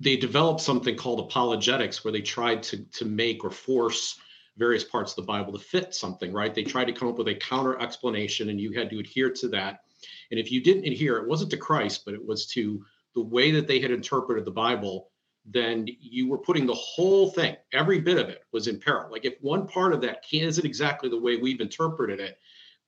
They 0.00 0.16
developed 0.16 0.60
something 0.60 0.96
called 0.96 1.20
apologetics, 1.20 2.02
where 2.02 2.10
they 2.10 2.20
tried 2.20 2.64
to 2.64 2.84
to 2.94 3.04
make 3.04 3.44
or 3.44 3.50
force 3.50 4.18
various 4.56 4.84
parts 4.84 5.12
of 5.12 5.16
the 5.16 5.30
Bible 5.30 5.52
to 5.52 5.58
fit 5.58 5.94
something, 5.94 6.32
right? 6.32 6.54
They 6.54 6.64
tried 6.64 6.86
to 6.86 6.92
come 6.92 7.08
up 7.08 7.18
with 7.18 7.28
a 7.28 7.34
counter 7.34 7.78
explanation, 7.80 8.48
and 8.48 8.60
you 8.60 8.72
had 8.72 8.90
to 8.90 8.98
adhere 8.98 9.30
to 9.30 9.48
that. 9.48 9.80
And 10.30 10.40
if 10.40 10.50
you 10.50 10.62
didn't 10.62 10.90
adhere, 10.90 11.18
it 11.18 11.28
wasn't 11.28 11.50
to 11.50 11.56
Christ, 11.56 12.04
but 12.04 12.14
it 12.14 12.24
was 12.24 12.46
to 12.48 12.84
the 13.14 13.22
way 13.22 13.50
that 13.52 13.66
they 13.66 13.80
had 13.80 13.90
interpreted 13.90 14.44
the 14.44 14.50
Bible 14.50 15.10
then 15.46 15.86
you 16.00 16.28
were 16.28 16.38
putting 16.38 16.66
the 16.66 16.74
whole 16.74 17.30
thing, 17.30 17.56
every 17.72 18.00
bit 18.00 18.18
of 18.18 18.28
it 18.28 18.42
was 18.52 18.66
in 18.66 18.80
peril. 18.80 19.10
Like 19.10 19.24
if 19.24 19.34
one 19.40 19.66
part 19.68 19.92
of 19.92 20.00
that 20.00 20.24
isn't 20.32 20.66
exactly 20.66 21.08
the 21.08 21.20
way 21.20 21.36
we've 21.36 21.60
interpreted 21.60 22.20
it, 22.20 22.38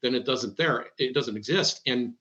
then 0.02 0.14
it 0.14 0.26
doesn't 0.26 0.56
there, 0.56 0.86
it 0.98 1.14
doesn't 1.14 1.36
exist. 1.36 1.80
And 1.86 2.14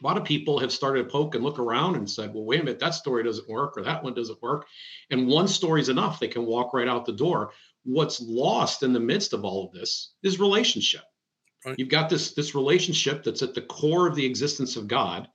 a 0.00 0.06
lot 0.06 0.16
of 0.16 0.24
people 0.24 0.58
have 0.58 0.72
started 0.72 1.02
to 1.02 1.10
poke 1.10 1.34
and 1.34 1.44
look 1.44 1.58
around 1.58 1.96
and 1.96 2.08
said, 2.08 2.32
well, 2.32 2.44
wait 2.44 2.60
a 2.60 2.64
minute, 2.64 2.80
that 2.80 2.94
story 2.94 3.24
doesn't 3.24 3.48
work 3.48 3.76
or 3.76 3.82
that 3.82 4.02
one 4.02 4.14
doesn't 4.14 4.40
work. 4.40 4.66
And 5.10 5.26
one 5.26 5.48
story 5.48 5.80
is 5.80 5.88
enough. 5.88 6.18
They 6.18 6.28
can 6.28 6.46
walk 6.46 6.72
right 6.72 6.88
out 6.88 7.04
the 7.04 7.12
door. 7.12 7.52
What's 7.88 8.20
lost 8.20 8.82
in 8.82 8.92
the 8.92 9.00
midst 9.00 9.32
of 9.32 9.46
all 9.46 9.64
of 9.64 9.72
this 9.72 10.12
is 10.22 10.38
relationship. 10.38 11.00
Right. 11.64 11.74
You've 11.78 11.88
got 11.88 12.10
this 12.10 12.34
this 12.34 12.54
relationship 12.54 13.24
that's 13.24 13.42
at 13.42 13.54
the 13.54 13.62
core 13.62 14.06
of 14.06 14.14
the 14.14 14.26
existence 14.26 14.76
of 14.76 14.88
God. 14.88 15.26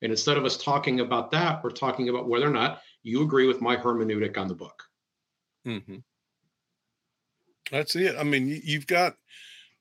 And 0.00 0.10
instead 0.10 0.38
of 0.38 0.46
us 0.46 0.56
talking 0.56 1.00
about 1.00 1.30
that, 1.32 1.62
we're 1.62 1.70
talking 1.70 2.08
about 2.08 2.26
whether 2.26 2.46
or 2.46 2.52
not 2.52 2.80
you 3.02 3.22
agree 3.22 3.46
with 3.46 3.60
my 3.60 3.76
hermeneutic 3.76 4.38
on 4.38 4.48
the 4.48 4.54
book. 4.54 4.82
Mm-hmm. 5.66 5.96
That's 7.70 7.94
it. 7.96 8.16
I 8.16 8.24
mean, 8.24 8.48
you, 8.48 8.60
you've 8.64 8.86
got. 8.86 9.16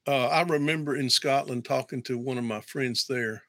Uh, 0.06 0.28
I 0.28 0.42
remember 0.42 0.98
in 0.98 1.10
Scotland 1.10 1.64
talking 1.64 2.04
to 2.04 2.18
one 2.18 2.38
of 2.38 2.44
my 2.44 2.60
friends 2.60 3.06
there, 3.08 3.44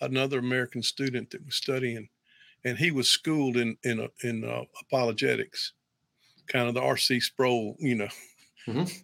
another 0.00 0.40
American 0.40 0.82
student 0.82 1.30
that 1.30 1.46
was 1.46 1.54
studying, 1.54 2.08
and 2.64 2.78
he 2.78 2.90
was 2.90 3.08
schooled 3.08 3.56
in 3.56 3.76
in 3.84 4.00
uh, 4.00 4.08
in 4.24 4.44
uh, 4.44 4.62
apologetics, 4.80 5.72
kind 6.46 6.68
of 6.68 6.74
the 6.74 6.82
R.C. 6.82 7.20
Sproul, 7.20 7.76
you 7.78 7.94
know. 7.94 8.08
Mhm. 8.66 9.02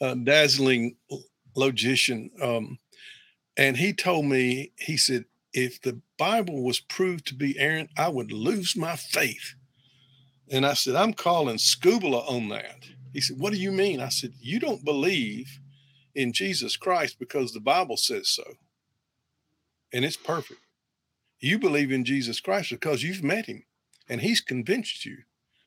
uh, 0.00 0.14
dazzling 0.14 0.96
logician. 1.54 2.30
Um, 2.42 2.78
and 3.56 3.76
he 3.76 3.92
told 3.92 4.26
me, 4.26 4.72
he 4.78 4.96
said, 4.96 5.24
if 5.52 5.80
the 5.80 6.00
Bible 6.18 6.62
was 6.64 6.80
proved 6.80 7.26
to 7.28 7.34
be 7.34 7.56
errant, 7.58 7.90
I 7.96 8.08
would 8.08 8.32
lose 8.32 8.74
my 8.76 8.96
faith. 8.96 9.54
And 10.50 10.66
I 10.66 10.74
said, 10.74 10.96
I'm 10.96 11.14
calling 11.14 11.56
Scubala 11.56 12.28
on 12.28 12.48
that. 12.48 12.86
He 13.12 13.20
said, 13.20 13.38
What 13.38 13.52
do 13.52 13.58
you 13.58 13.70
mean? 13.70 14.00
I 14.00 14.08
said, 14.08 14.32
You 14.40 14.58
don't 14.58 14.84
believe 14.84 15.60
in 16.14 16.32
Jesus 16.32 16.76
Christ 16.76 17.18
because 17.20 17.52
the 17.52 17.60
Bible 17.60 17.96
says 17.96 18.28
so. 18.28 18.42
And 19.92 20.04
it's 20.04 20.16
perfect. 20.16 20.60
You 21.38 21.58
believe 21.58 21.92
in 21.92 22.04
Jesus 22.04 22.40
Christ 22.40 22.70
because 22.70 23.02
you've 23.04 23.22
met 23.22 23.46
him 23.46 23.62
and 24.08 24.20
he's 24.20 24.40
convinced 24.40 25.04
you. 25.06 25.18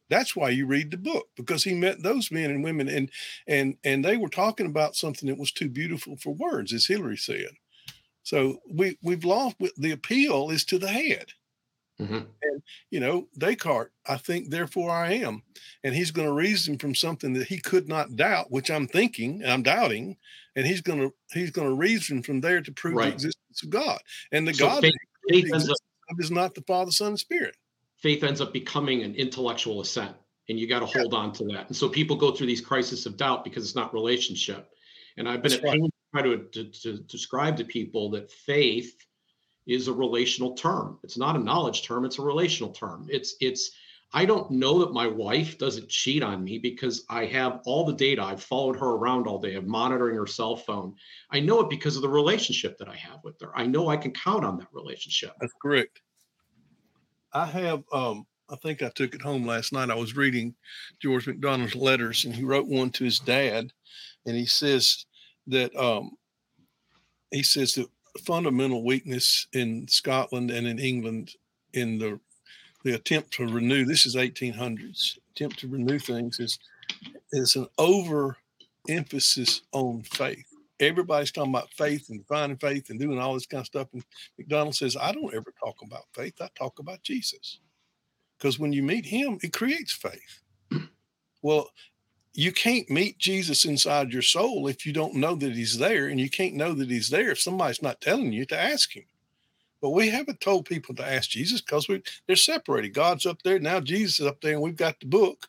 That's 0.10 0.36
why 0.36 0.50
you 0.50 0.66
read 0.66 0.92
the 0.92 0.98
book 0.98 1.28
because 1.36 1.64
he 1.64 1.74
met 1.74 2.02
those 2.02 2.32
men 2.32 2.50
and 2.50 2.64
women 2.64 2.88
and 2.88 3.10
and 3.48 3.78
and 3.84 4.04
they 4.04 4.18
were 4.18 4.30
talking 4.30 4.66
about 4.66 4.96
something 4.96 5.28
that 5.28 5.38
was 5.38 5.52
too 5.52 5.70
beautiful 5.70 6.16
for 6.18 6.34
words, 6.34 6.74
as 6.74 6.86
Hilary 6.86 7.18
said. 7.18 7.52
So 8.24 8.60
we 8.70 8.98
we've 9.02 9.26
lost 9.26 9.58
the 9.78 9.92
appeal 9.92 10.50
is 10.50 10.66
to 10.66 10.80
the 10.80 10.90
head. 10.90 11.28
Mm-hmm. 12.00 12.16
And 12.42 12.62
you 12.92 13.00
know, 13.00 13.28
Descartes, 13.38 13.92
I 14.08 14.18
think, 14.18 14.50
therefore 14.50 14.92
I 14.92 15.14
am. 15.14 15.42
And 15.84 15.96
he's 15.96 16.12
going 16.12 16.28
to 16.28 16.34
reason 16.34 16.78
from 16.78 16.94
something 16.94 17.34
that 17.34 17.48
he 17.48 17.58
could 17.60 17.88
not 17.88 18.16
doubt, 18.16 18.52
which 18.52 18.70
I'm 18.70 18.88
thinking, 18.88 19.44
I'm 19.46 19.64
doubting, 19.64 20.18
and 20.56 20.68
he's 20.68 20.82
going 20.82 21.00
to 21.00 21.14
he's 21.32 21.52
going 21.52 21.68
to 21.68 21.76
reason 21.76 22.22
from 22.22 22.42
there 22.42 22.62
to 22.62 22.72
prove 22.72 22.96
right. 22.96 23.06
the 23.06 23.14
existence 23.14 23.64
of 23.64 23.70
God. 23.70 24.00
And 24.32 24.48
the 24.48 24.54
so 24.54 24.68
God 24.68 24.82
faith, 24.82 24.94
faith 25.30 25.52
is 26.20 26.32
not 26.32 26.54
the 26.54 26.62
Father, 26.62 26.92
Son, 26.92 27.10
and 27.10 27.20
Spirit. 27.20 27.56
Faith 27.98 28.24
ends 28.24 28.42
up 28.42 28.54
becoming 28.54 29.04
an 29.04 29.16
intellectual 29.16 29.82
assent, 29.82 30.16
and 30.50 30.60
you 30.60 30.68
got 30.68 30.80
to 30.80 30.86
hold 30.86 31.14
on 31.14 31.34
to 31.34 31.46
that. 31.46 31.68
And 31.68 31.76
so 31.76 31.90
people 31.90 32.16
go 32.16 32.32
through 32.32 32.48
these 32.48 32.62
crises 32.62 33.06
of 33.06 33.18
doubt 33.18 33.44
because 33.44 33.64
it's 33.64 33.76
not 33.76 33.94
relationship. 33.94 34.70
And 35.18 35.28
I've 35.28 35.42
been 35.42 35.52
That's 35.52 35.64
at 35.64 35.72
pain 35.72 35.82
right. 35.82 35.92
to 36.24 36.48
try 36.52 36.62
to, 36.64 36.64
to, 36.64 36.82
to 36.82 37.04
describe 37.04 37.58
to 37.58 37.66
people 37.66 38.12
that 38.12 38.32
faith 38.32 38.96
is 39.66 39.88
a 39.88 39.94
relational 39.94 40.54
term. 40.54 41.00
It's 41.04 41.18
not 41.18 41.36
a 41.36 41.40
knowledge 41.40 41.84
term, 41.84 42.06
it's 42.06 42.20
a 42.20 42.24
relational 42.24 42.72
term. 42.72 43.08
It's 43.10 43.36
it's 43.42 43.72
I 44.14 44.24
don't 44.24 44.50
know 44.52 44.80
that 44.80 44.94
my 44.94 45.08
wife 45.08 45.58
doesn't 45.58 45.90
cheat 45.90 46.24
on 46.24 46.42
me 46.42 46.60
because 46.60 47.04
I 47.10 47.26
have 47.26 47.60
all 47.66 47.86
the 47.86 47.94
data. 47.94 48.24
I've 48.24 48.42
followed 48.42 48.78
her 48.78 48.92
around 48.92 49.28
all 49.28 49.40
day. 49.40 49.56
I'm 49.56 49.68
monitoring 49.68 50.16
her 50.16 50.28
cell 50.28 50.56
phone. 50.56 50.96
I 51.30 51.42
know 51.42 51.60
it 51.60 51.70
because 51.70 51.98
of 51.98 52.04
the 52.04 52.10
relationship 52.10 52.78
that 52.78 52.88
I 52.88 52.96
have 52.96 53.20
with 53.26 53.42
her. 53.42 53.52
I 53.54 53.66
know 53.66 53.90
I 53.90 53.98
can 53.98 54.12
count 54.12 54.46
on 54.46 54.58
that 54.60 54.70
relationship. 54.72 55.34
That's 55.42 55.54
correct. 55.62 56.02
I 57.38 57.46
have 57.46 57.84
um 57.94 58.26
I 58.50 58.56
think 58.56 58.82
I 58.82 58.90
took 58.90 59.14
it 59.14 59.22
home 59.22 59.46
last 59.46 59.72
night. 59.74 59.92
I 59.92 59.96
was 59.96 60.16
reading 60.16 60.56
George 61.02 61.28
MacDonald's 61.28 61.76
letters 61.76 62.26
and 62.26 62.34
he 62.34 62.44
wrote 62.44 62.68
one 62.68 62.90
to 62.92 63.04
his 63.04 63.20
dad 63.20 63.72
and 64.26 64.36
he 64.36 64.48
says 64.48 65.06
that 65.46 65.76
um 65.76 66.12
he 67.30 67.44
says 67.44 67.74
that 67.76 67.88
fundamental 68.26 68.84
weakness 68.84 69.46
in 69.54 69.88
Scotland 69.88 70.50
and 70.50 70.66
in 70.66 70.80
England 70.80 71.34
in 71.74 72.00
the 72.00 72.20
the 72.84 72.96
attempt 72.96 73.32
to 73.34 73.46
renew 73.46 73.86
this 73.86 74.08
is 74.08 74.16
1800s 74.16 75.20
attempt 75.36 75.60
to 75.60 75.68
renew 75.68 76.00
things 76.00 76.40
is 76.40 76.58
is 77.34 77.56
an 77.56 77.68
over 77.78 78.38
emphasis 78.90 79.62
on 79.74 80.02
faith 80.02 80.57
everybody's 80.80 81.32
talking 81.32 81.52
about 81.52 81.72
faith 81.72 82.10
and 82.10 82.26
finding 82.28 82.58
faith 82.58 82.90
and 82.90 83.00
doing 83.00 83.20
all 83.20 83.34
this 83.34 83.46
kind 83.46 83.62
of 83.62 83.68
stuff 83.68 83.88
and 83.94 84.04
MacDonald 84.38 84.76
says 84.76 84.98
i 85.00 85.12
don't 85.12 85.34
ever 85.34 85.54
talk 85.60 85.76
about 85.84 86.06
faith 86.14 86.36
i 86.42 86.50
talk 86.56 86.80
about 86.80 87.02
jesus 87.04 87.60
because 88.38 88.60
when 88.60 88.74
you 88.74 88.84
meet 88.84 89.06
him 89.06 89.38
it 89.42 89.54
creates 89.54 89.94
faith 89.94 90.42
well 91.42 91.70
you 92.38 92.52
can't 92.52 92.88
meet 92.88 93.18
Jesus 93.18 93.66
inside 93.66 94.14
your 94.14 94.22
soul 94.22 94.68
if 94.68 94.86
you 94.86 94.94
don't 94.94 95.16
know 95.16 95.34
that 95.34 95.56
he's 95.56 95.80
there. 95.80 96.06
And 96.08 96.20
you 96.20 96.30
can't 96.30 96.54
know 96.54 96.74
that 96.76 96.88
he's 96.88 97.10
there 97.10 97.32
if 97.32 97.42
somebody's 97.42 97.82
not 97.82 98.00
telling 98.00 98.32
you 98.32 98.46
to 98.46 98.62
ask 98.62 98.96
him. 98.96 99.06
But 99.82 99.92
we 99.92 100.10
haven't 100.10 100.42
told 100.42 100.66
people 100.66 100.96
to 100.96 101.08
ask 101.08 101.30
Jesus 101.30 101.62
because 101.62 101.88
we 101.88 102.02
they're 102.26 102.36
separated. 102.36 102.94
God's 102.94 103.26
up 103.26 103.42
there 103.44 103.60
now, 103.60 103.80
Jesus 103.80 104.20
is 104.20 104.26
up 104.26 104.42
there, 104.42 104.54
and 104.54 104.62
we've 104.62 104.76
got 104.76 105.00
the 105.00 105.06
book, 105.06 105.48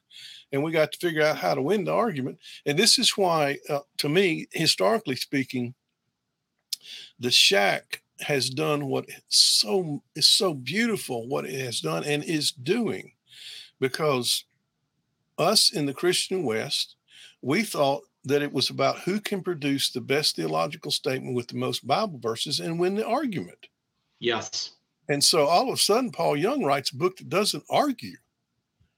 and 0.52 0.62
we 0.62 0.70
got 0.70 0.92
to 0.92 0.98
figure 0.98 1.22
out 1.22 1.38
how 1.38 1.54
to 1.54 1.62
win 1.62 1.84
the 1.84 1.92
argument. 1.92 2.38
And 2.66 2.78
this 2.78 2.98
is 2.98 3.16
why, 3.16 3.58
uh, 3.68 3.80
to 3.98 4.08
me, 4.08 4.46
historically 4.52 5.16
speaking, 5.16 5.74
the 7.18 7.30
shack 7.30 8.02
has 8.20 8.50
done 8.50 8.86
what 8.86 9.06
so 9.28 10.02
is 10.14 10.26
so 10.26 10.52
beautiful 10.52 11.28
what 11.28 11.44
it 11.44 11.60
has 11.60 11.80
done 11.80 12.04
and 12.04 12.24
is 12.24 12.50
doing, 12.50 13.12
because 13.80 14.44
us 15.38 15.72
in 15.72 15.86
the 15.86 15.94
Christian 15.94 16.42
West, 16.42 16.96
we 17.40 17.62
thought 17.62 18.02
that 18.24 18.42
it 18.42 18.52
was 18.52 18.68
about 18.68 18.98
who 19.00 19.20
can 19.20 19.42
produce 19.42 19.90
the 19.90 20.00
best 20.00 20.36
theological 20.36 20.90
statement 20.90 21.34
with 21.34 21.46
the 21.48 21.56
most 21.56 21.86
Bible 21.86 22.18
verses 22.18 22.60
and 22.60 22.78
win 22.78 22.96
the 22.96 23.06
argument. 23.06 23.68
Yes. 24.20 24.72
And 25.08 25.22
so 25.22 25.46
all 25.46 25.68
of 25.68 25.74
a 25.74 25.76
sudden, 25.76 26.10
Paul 26.10 26.36
Young 26.36 26.64
writes 26.64 26.92
a 26.92 26.96
book 26.96 27.16
that 27.16 27.28
doesn't 27.28 27.64
argue. 27.70 28.16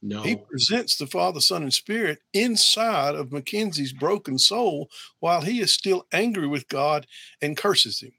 No. 0.03 0.23
He 0.23 0.37
presents 0.37 0.97
the 0.97 1.07
Father, 1.07 1.41
Son, 1.41 1.63
and 1.63 1.73
Spirit 1.73 2.21
inside 2.33 3.15
of 3.15 3.33
Mackenzie's 3.33 3.93
broken 3.93 4.39
soul 4.39 4.89
while 5.21 5.43
he 5.43 5.61
is 5.61 5.75
still 5.75 6.07
angry 6.13 6.47
with 6.47 6.69
God 6.69 7.07
and 7.43 7.57
curses 7.57 8.01
him. 8.01 8.13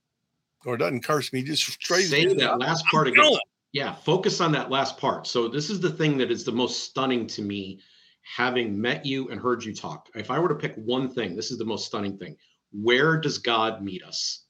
Or 0.64 0.78
doesn't 0.78 1.04
curse 1.04 1.34
me, 1.34 1.40
he 1.40 1.46
just 1.46 1.64
straight 1.64 2.04
say 2.04 2.26
that 2.26 2.60
last 2.60 2.86
part 2.86 3.08
again. 3.08 3.36
Yeah, 3.74 3.96
focus 3.96 4.42
on 4.42 4.52
that 4.52 4.70
last 4.70 4.98
part. 4.98 5.26
So 5.26 5.48
this 5.48 5.70
is 5.70 5.80
the 5.80 5.90
thing 5.90 6.18
that 6.18 6.30
is 6.30 6.44
the 6.44 6.52
most 6.52 6.84
stunning 6.84 7.26
to 7.28 7.42
me 7.42 7.80
having 8.24 8.80
met 8.80 9.06
you 9.06 9.30
and 9.30 9.40
heard 9.40 9.64
you 9.64 9.74
talk, 9.74 10.08
if 10.16 10.30
I 10.30 10.40
were 10.40 10.50
to 10.50 10.56
pick 10.56 10.76
one 10.76 11.10
thing, 11.10 11.36
this 11.36 11.52
is 11.52 11.58
the 11.58 11.66
most 11.66 11.86
stunning 11.86 12.18
thing. 12.18 12.36
Where 12.72 13.18
does 13.18 13.38
God 13.38 13.82
meet 13.82 14.04
us? 14.04 14.46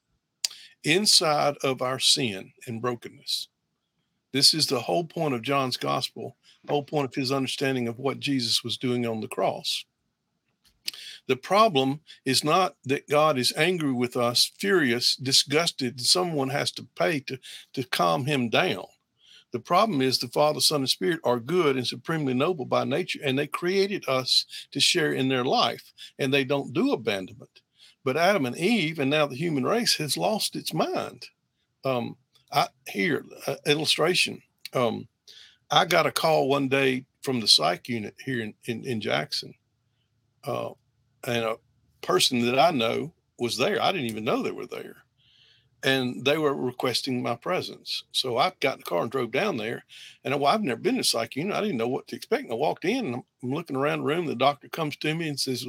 Inside 0.84 1.58
of 1.64 1.82
our 1.82 2.00
sin 2.00 2.54
and 2.66 2.82
brokenness. 2.82 3.50
This 4.34 4.54
is 4.54 4.68
the 4.68 4.82
whole 4.82 5.04
point 5.04 5.34
of 5.36 5.42
John's 5.42 5.78
gospel, 5.78 6.38
whole 6.68 6.84
point 6.84 7.06
of 7.06 7.16
his 7.16 7.32
understanding 7.32 7.88
of 7.88 8.00
what 8.00 8.20
Jesus 8.20 8.64
was 8.64 8.78
doing 8.78 9.06
on 9.06 9.22
the 9.22 9.28
cross. 9.28 9.86
The 11.28 11.36
problem 11.36 12.02
is 12.26 12.44
not 12.44 12.76
that 12.86 13.08
God 13.08 13.38
is 13.38 13.54
angry 13.56 13.92
with 13.92 14.18
us, 14.18 14.52
furious, 14.58 15.16
disgusted, 15.16 16.00
and 16.00 16.02
someone 16.02 16.50
has 16.50 16.72
to 16.74 16.88
pay 16.96 17.20
to, 17.22 17.38
to 17.74 17.84
calm 17.84 18.26
him 18.26 18.50
down. 18.50 18.86
The 19.52 19.60
problem 19.60 20.02
is 20.02 20.18
the 20.18 20.30
Father, 20.30 20.62
Son, 20.62 20.82
and 20.82 20.90
Spirit 20.90 21.20
are 21.24 21.40
good 21.40 21.76
and 21.76 21.86
supremely 21.86 22.34
noble 22.34 22.66
by 22.66 22.86
nature, 22.86 23.20
and 23.24 23.38
they 23.38 23.48
created 23.48 24.08
us 24.08 24.46
to 24.72 24.80
share 24.80 25.14
in 25.14 25.28
their 25.28 25.44
life, 25.44 25.94
and 26.18 26.34
they 26.34 26.44
don't 26.44 26.74
do 26.74 26.92
abandonment. 26.92 27.61
But 28.04 28.18
Adam 28.18 28.46
and 28.46 28.58
Eve, 28.58 29.00
and 29.00 29.10
now 29.10 29.28
the 29.28 29.36
human 29.36 29.64
race, 29.64 29.96
has 29.98 30.18
lost 30.18 30.56
its 30.56 30.74
mind. 30.74 31.28
Um, 31.86 32.18
I 32.52 32.68
here 32.88 33.24
uh, 33.48 33.56
illustration. 33.66 34.42
Um, 34.74 35.08
I 35.70 35.86
got 35.86 36.08
a 36.08 36.12
call 36.12 36.50
one 36.50 36.68
day 36.68 37.06
from 37.22 37.40
the 37.40 37.48
psych 37.48 37.88
unit 37.88 38.16
here 38.24 38.42
in 38.42 38.54
in, 38.66 38.86
in 38.86 39.02
Jackson, 39.02 39.54
uh, 40.44 40.72
and 41.26 41.44
a 41.44 41.58
person 42.02 42.46
that 42.46 42.60
I 42.60 42.72
know 42.72 43.14
was 43.38 43.58
there. 43.58 43.82
I 43.82 43.92
didn't 43.92 44.10
even 44.10 44.24
know 44.24 44.42
they 44.42 44.52
were 44.52 44.68
there 44.68 44.98
and 45.84 46.24
they 46.26 46.38
were 46.38 46.54
requesting 46.54 47.24
my 47.24 47.36
presence. 47.36 48.04
So 48.12 48.38
I 48.38 48.54
got 48.60 48.74
in 48.74 48.80
the 48.80 48.86
car 48.86 49.02
and 49.02 49.12
drove 49.12 49.32
down 49.32 49.58
there. 49.58 49.84
And 50.24 50.40
well, 50.40 50.54
I've 50.54 50.62
never 50.62 50.80
been 50.80 50.98
to 50.98 51.04
psych 51.04 51.36
unit. 51.36 51.56
I 51.56 51.62
didn't 51.62 51.78
know 51.78 51.88
what 51.88 52.08
to 52.08 52.16
expect. 52.16 52.44
And 52.44 52.52
I 52.52 52.56
walked 52.56 52.86
in 52.86 53.06
and 53.06 53.16
I'm, 53.16 53.24
I'm 53.44 53.54
looking 53.54 53.76
around 53.76 54.00
the 54.00 54.06
room. 54.06 54.28
The 54.28 54.36
doctor 54.36 54.70
comes 54.70 54.96
to 54.98 55.16
me 55.16 55.28
and 55.28 55.40
says, 55.40 55.66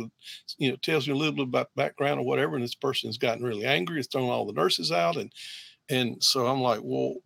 you 0.59 0.70
know, 0.70 0.77
tells 0.77 1.07
me 1.07 1.14
a 1.14 1.16
little 1.16 1.33
bit 1.33 1.44
about 1.44 1.75
background 1.77 2.20
or 2.20 2.27
whatever. 2.27 2.57
And 2.57 2.64
this 2.64 2.75
person's 2.75 3.16
gotten 3.16 3.42
really 3.42 3.64
angry. 3.64 3.98
It's 3.98 4.09
thrown 4.09 4.29
all 4.29 4.46
the 4.46 4.53
nurses 4.53 4.92
out. 4.92 5.16
And 5.16 5.33
and 5.88 6.22
so 6.22 6.46
I'm 6.46 6.61
like, 6.61 6.81
well, 6.83 7.16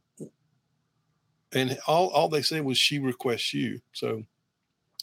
and 1.53 1.79
all, 1.87 2.09
all 2.09 2.29
they 2.29 2.43
said 2.43 2.65
was 2.65 2.79
she 2.79 2.99
requests 2.99 3.53
you. 3.53 3.81
So 3.93 4.25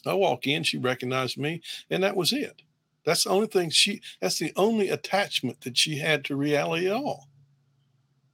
I 0.06 0.14
walk 0.14 0.46
in, 0.46 0.62
she 0.62 0.78
recognized 0.78 1.38
me, 1.38 1.62
and 1.90 2.02
that 2.02 2.16
was 2.16 2.32
it. 2.32 2.62
That's 3.04 3.24
the 3.24 3.30
only 3.30 3.46
thing 3.46 3.70
she 3.70 4.00
that's 4.20 4.38
the 4.38 4.52
only 4.56 4.88
attachment 4.88 5.60
that 5.62 5.76
she 5.76 5.98
had 5.98 6.24
to 6.26 6.36
reality 6.36 6.86
at 6.86 6.96
all 6.96 7.28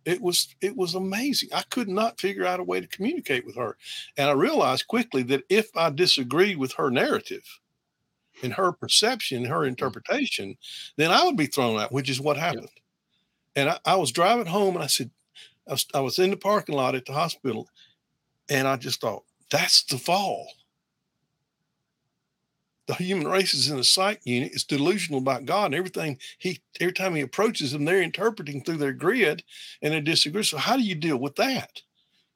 it 0.05 0.21
was 0.21 0.55
it 0.61 0.77
was 0.77 0.95
amazing. 0.95 1.51
I 1.55 1.63
could 1.71 1.89
not 1.89 2.21
figure 2.21 2.47
out 2.47 2.61
a 2.61 2.65
way 2.65 2.81
to 2.81 2.87
communicate 2.87 3.45
with 3.45 3.57
her. 3.57 3.77
And 4.17 4.29
i 4.29 4.33
realized 4.33 4.87
quickly 4.87 5.23
that 5.25 5.45
if 5.49 5.77
i 5.77 5.91
disagreed 5.91 6.57
with 6.57 6.73
her 6.75 6.91
narrative 6.91 7.61
and 8.43 8.55
her 8.55 8.73
perception 8.73 9.45
her 9.45 9.65
interpretation 9.65 10.57
then 10.97 11.11
i 11.11 11.25
would 11.25 11.37
be 11.37 11.47
thrown 11.47 11.79
out 11.79 11.93
which 11.93 12.09
is 12.09 12.21
what 12.21 12.37
happened. 12.37 12.71
Yeah. 13.57 13.63
and 13.63 13.71
I, 13.71 13.79
I, 13.85 13.97
was 13.97 14.13
driving 14.13 14.47
home 14.47 14.75
and 14.75 14.85
i 14.85 14.87
said 14.87 15.11
I 15.69 15.73
was, 15.73 15.87
I 15.95 16.01
was 16.01 16.19
in 16.19 16.31
the 16.31 16.37
parking 16.37 16.75
lot 16.75 16.95
at 16.95 17.05
the 17.05 17.13
hospital 17.13 17.69
and 18.49 18.67
i 18.67 18.77
just 18.77 19.01
thought 19.01 19.25
that's 19.51 19.83
the 19.85 19.99
fall 19.99 20.53
the 22.91 23.05
human 23.05 23.29
race 23.29 23.55
is 23.55 23.71
in 23.71 23.79
a 23.79 23.85
psych 23.85 24.21
unit. 24.25 24.53
It's 24.53 24.65
delusional 24.65 25.21
about 25.21 25.45
God 25.45 25.67
and 25.67 25.75
everything. 25.77 26.19
He 26.39 26.61
every 26.81 26.93
time 26.93 27.15
he 27.15 27.21
approaches 27.21 27.71
them, 27.71 27.85
they're 27.85 28.03
interpreting 28.03 28.63
through 28.63 28.79
their 28.79 28.93
grid 28.93 29.45
and 29.81 29.95
they 29.95 30.01
disagree. 30.01 30.43
So 30.43 30.59
how 30.59 30.77
do 30.77 30.83
you 30.83 30.97
deal 30.97 31.17
with 31.17 31.37
that? 31.37 31.81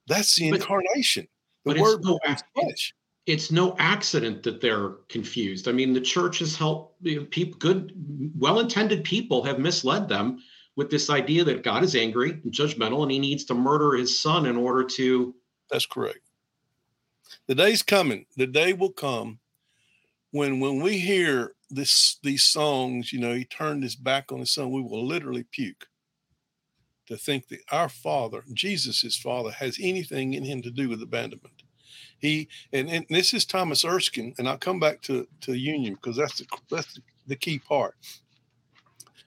That's 0.06 0.36
the 0.36 0.50
but, 0.50 0.60
incarnation. 0.60 1.26
The 1.64 1.80
word 1.80 2.02
it's, 2.24 2.42
flesh. 2.54 2.94
it's 3.26 3.50
no 3.50 3.74
accident 3.78 4.44
that 4.44 4.60
they're 4.60 4.90
confused. 5.08 5.66
I 5.66 5.72
mean, 5.72 5.92
the 5.92 6.00
church 6.00 6.38
has 6.38 6.54
helped 6.54 6.94
you 7.02 7.20
know, 7.20 7.26
people, 7.26 7.58
good, 7.58 7.92
well-intended 8.38 9.02
people 9.02 9.42
have 9.42 9.58
misled 9.58 10.08
them 10.08 10.38
with 10.76 10.90
this 10.90 11.10
idea 11.10 11.42
that 11.44 11.64
God 11.64 11.82
is 11.82 11.96
angry 11.96 12.30
and 12.30 12.52
judgmental, 12.52 13.02
and 13.02 13.10
He 13.10 13.18
needs 13.18 13.44
to 13.46 13.54
murder 13.54 13.96
His 13.96 14.20
Son 14.20 14.46
in 14.46 14.56
order 14.56 14.84
to. 14.84 15.34
That's 15.70 15.86
correct. 15.86 16.18
The 17.46 17.54
day's 17.54 17.82
coming. 17.82 18.26
The 18.36 18.46
day 18.46 18.74
will 18.74 18.92
come 18.92 19.38
when 20.34 20.58
when 20.58 20.82
we 20.82 20.98
hear 20.98 21.54
this 21.70 22.18
these 22.24 22.42
songs, 22.42 23.12
you 23.12 23.20
know, 23.20 23.34
He 23.34 23.44
turned 23.44 23.84
His 23.84 23.94
back 23.94 24.32
on 24.32 24.40
His 24.40 24.52
Son. 24.52 24.72
We 24.72 24.82
will 24.82 25.06
literally 25.06 25.44
puke 25.44 25.86
to 27.06 27.16
think 27.16 27.46
that 27.48 27.60
our 27.70 27.88
Father, 27.88 28.42
Jesus, 28.52 29.02
His 29.02 29.16
Father, 29.16 29.52
has 29.52 29.78
anything 29.80 30.34
in 30.34 30.42
Him 30.42 30.60
to 30.62 30.72
do 30.72 30.88
with 30.88 31.00
abandonment. 31.00 31.62
He 32.18 32.48
and, 32.72 32.90
and 32.90 33.06
this 33.08 33.32
is 33.32 33.44
Thomas 33.44 33.84
Erskine, 33.84 34.34
and 34.36 34.48
I'll 34.48 34.58
come 34.58 34.80
back 34.80 35.02
to 35.02 35.28
to 35.42 35.54
Union 35.54 35.94
because 35.94 36.16
that's 36.16 36.38
the 36.38 36.46
that's 36.68 36.98
the 37.28 37.36
key 37.36 37.60
part. 37.60 37.94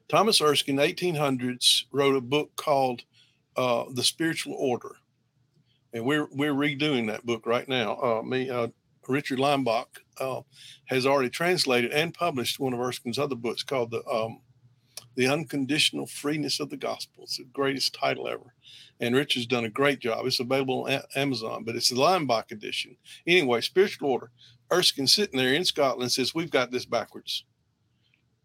Thomas 0.09 0.41
Erskine, 0.41 0.75
1800s, 0.75 1.83
wrote 1.93 2.17
a 2.17 2.21
book 2.21 2.53
called 2.57 3.03
uh, 3.55 3.85
"The 3.93 4.03
Spiritual 4.03 4.55
Order," 4.55 4.97
and 5.93 6.03
we're 6.03 6.27
we're 6.33 6.53
redoing 6.53 7.07
that 7.07 7.25
book 7.25 7.45
right 7.45 7.67
now. 7.69 7.95
Uh, 7.95 8.23
me, 8.23 8.49
uh, 8.49 8.67
Richard 9.07 9.39
Limbach, 9.39 9.87
uh, 10.19 10.41
has 10.85 11.05
already 11.05 11.29
translated 11.29 11.91
and 11.91 12.13
published 12.13 12.59
one 12.59 12.73
of 12.73 12.79
Erskine's 12.79 13.19
other 13.19 13.35
books 13.35 13.63
called 13.63 13.91
the 13.91 14.05
um, 14.07 14.41
"The 15.15 15.27
Unconditional 15.27 16.07
Freeness 16.07 16.59
of 16.59 16.69
the 16.69 16.77
Gospel." 16.77 17.23
It's 17.23 17.37
the 17.37 17.45
greatest 17.45 17.93
title 17.93 18.27
ever 18.27 18.53
and 18.99 19.15
Richard's 19.15 19.45
done 19.45 19.65
a 19.65 19.69
great 19.69 19.99
job. 19.99 20.25
It's 20.25 20.39
available 20.39 20.87
on 20.87 21.01
Amazon, 21.15 21.63
but 21.63 21.75
it's 21.75 21.89
the 21.89 21.95
Limbach 21.95 22.51
edition. 22.51 22.97
Anyway, 23.25 23.61
spiritual 23.61 24.09
order. 24.09 24.31
Erskine 24.71 25.07
sitting 25.07 25.37
there 25.37 25.53
in 25.53 25.65
Scotland 25.65 26.11
says, 26.11 26.35
"We've 26.35 26.51
got 26.51 26.71
this 26.71 26.85
backwards," 26.85 27.45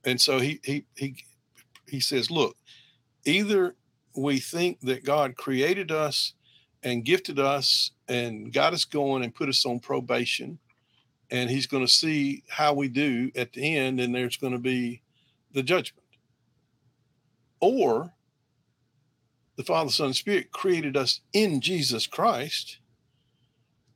and 0.04 0.20
so 0.20 0.38
he 0.38 0.60
he 0.62 0.86
he 0.94 1.16
he 1.88 2.00
says, 2.00 2.30
"Look, 2.30 2.56
either 3.24 3.74
we 4.14 4.38
think 4.38 4.80
that 4.82 5.04
God 5.04 5.36
created 5.36 5.90
us 5.90 6.34
and 6.82 7.04
gifted 7.04 7.38
us 7.38 7.92
and 8.08 8.52
got 8.52 8.72
us 8.72 8.84
going 8.84 9.22
and 9.22 9.34
put 9.34 9.48
us 9.48 9.64
on 9.64 9.80
probation, 9.80 10.58
and 11.30 11.50
He's 11.50 11.66
going 11.66 11.84
to 11.84 11.92
see 11.92 12.42
how 12.48 12.74
we 12.74 12.88
do 12.88 13.30
at 13.36 13.52
the 13.52 13.76
end, 13.76 14.00
and 14.00 14.14
there's 14.14 14.36
going 14.36 14.52
to 14.52 14.58
be 14.58 15.02
the 15.52 15.62
judgment, 15.62 16.06
or." 17.60 18.12
the 19.56 19.64
Father, 19.64 19.90
Son, 19.90 20.06
and 20.06 20.16
Spirit 20.16 20.50
created 20.50 20.96
us 20.96 21.20
in 21.32 21.60
Jesus 21.60 22.06
Christ 22.06 22.78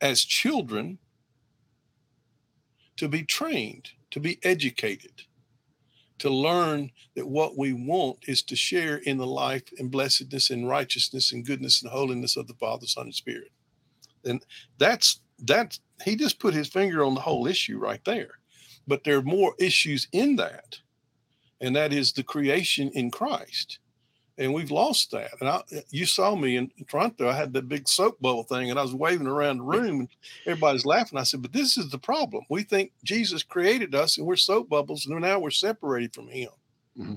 as 0.00 0.24
children 0.24 0.98
to 2.96 3.08
be 3.08 3.24
trained, 3.24 3.90
to 4.10 4.20
be 4.20 4.38
educated, 4.42 5.22
to 6.18 6.30
learn 6.30 6.90
that 7.14 7.26
what 7.26 7.58
we 7.58 7.72
want 7.72 8.18
is 8.26 8.42
to 8.42 8.56
share 8.56 8.98
in 8.98 9.18
the 9.18 9.26
life 9.26 9.64
and 9.78 9.90
blessedness 9.90 10.50
and 10.50 10.68
righteousness 10.68 11.32
and 11.32 11.44
goodness 11.44 11.82
and 11.82 11.90
holiness 11.90 12.36
of 12.36 12.46
the 12.46 12.54
Father, 12.54 12.86
Son, 12.86 13.06
and 13.06 13.14
Spirit. 13.14 13.50
And 14.24 14.44
that's 14.78 15.20
that's 15.40 15.80
he 16.02 16.16
just 16.16 16.38
put 16.38 16.54
his 16.54 16.68
finger 16.68 17.04
on 17.04 17.14
the 17.14 17.20
whole 17.20 17.46
issue 17.46 17.78
right 17.78 18.04
there. 18.04 18.38
But 18.86 19.04
there 19.04 19.18
are 19.18 19.22
more 19.22 19.54
issues 19.58 20.08
in 20.12 20.36
that, 20.36 20.78
and 21.60 21.74
that 21.76 21.92
is 21.92 22.12
the 22.12 22.22
creation 22.22 22.90
in 22.94 23.10
Christ 23.10 23.78
and 24.38 24.52
we've 24.52 24.70
lost 24.70 25.10
that. 25.12 25.30
And 25.40 25.48
I, 25.48 25.62
you 25.90 26.06
saw 26.06 26.34
me 26.34 26.56
in 26.56 26.70
Toronto. 26.88 27.28
I 27.28 27.32
had 27.34 27.52
that 27.54 27.68
big 27.68 27.88
soap 27.88 28.20
bubble 28.20 28.44
thing, 28.44 28.70
and 28.70 28.78
I 28.78 28.82
was 28.82 28.94
waving 28.94 29.26
around 29.26 29.58
the 29.58 29.64
room, 29.64 30.00
and 30.00 30.08
everybody's 30.44 30.86
laughing. 30.86 31.18
I 31.18 31.22
said, 31.22 31.42
"But 31.42 31.52
this 31.52 31.76
is 31.76 31.90
the 31.90 31.98
problem. 31.98 32.44
We 32.50 32.62
think 32.62 32.92
Jesus 33.04 33.42
created 33.42 33.94
us, 33.94 34.18
and 34.18 34.26
we're 34.26 34.36
soap 34.36 34.68
bubbles, 34.68 35.06
and 35.06 35.20
now 35.20 35.38
we're 35.38 35.50
separated 35.50 36.14
from 36.14 36.28
Him, 36.28 36.50
mm-hmm. 36.98 37.14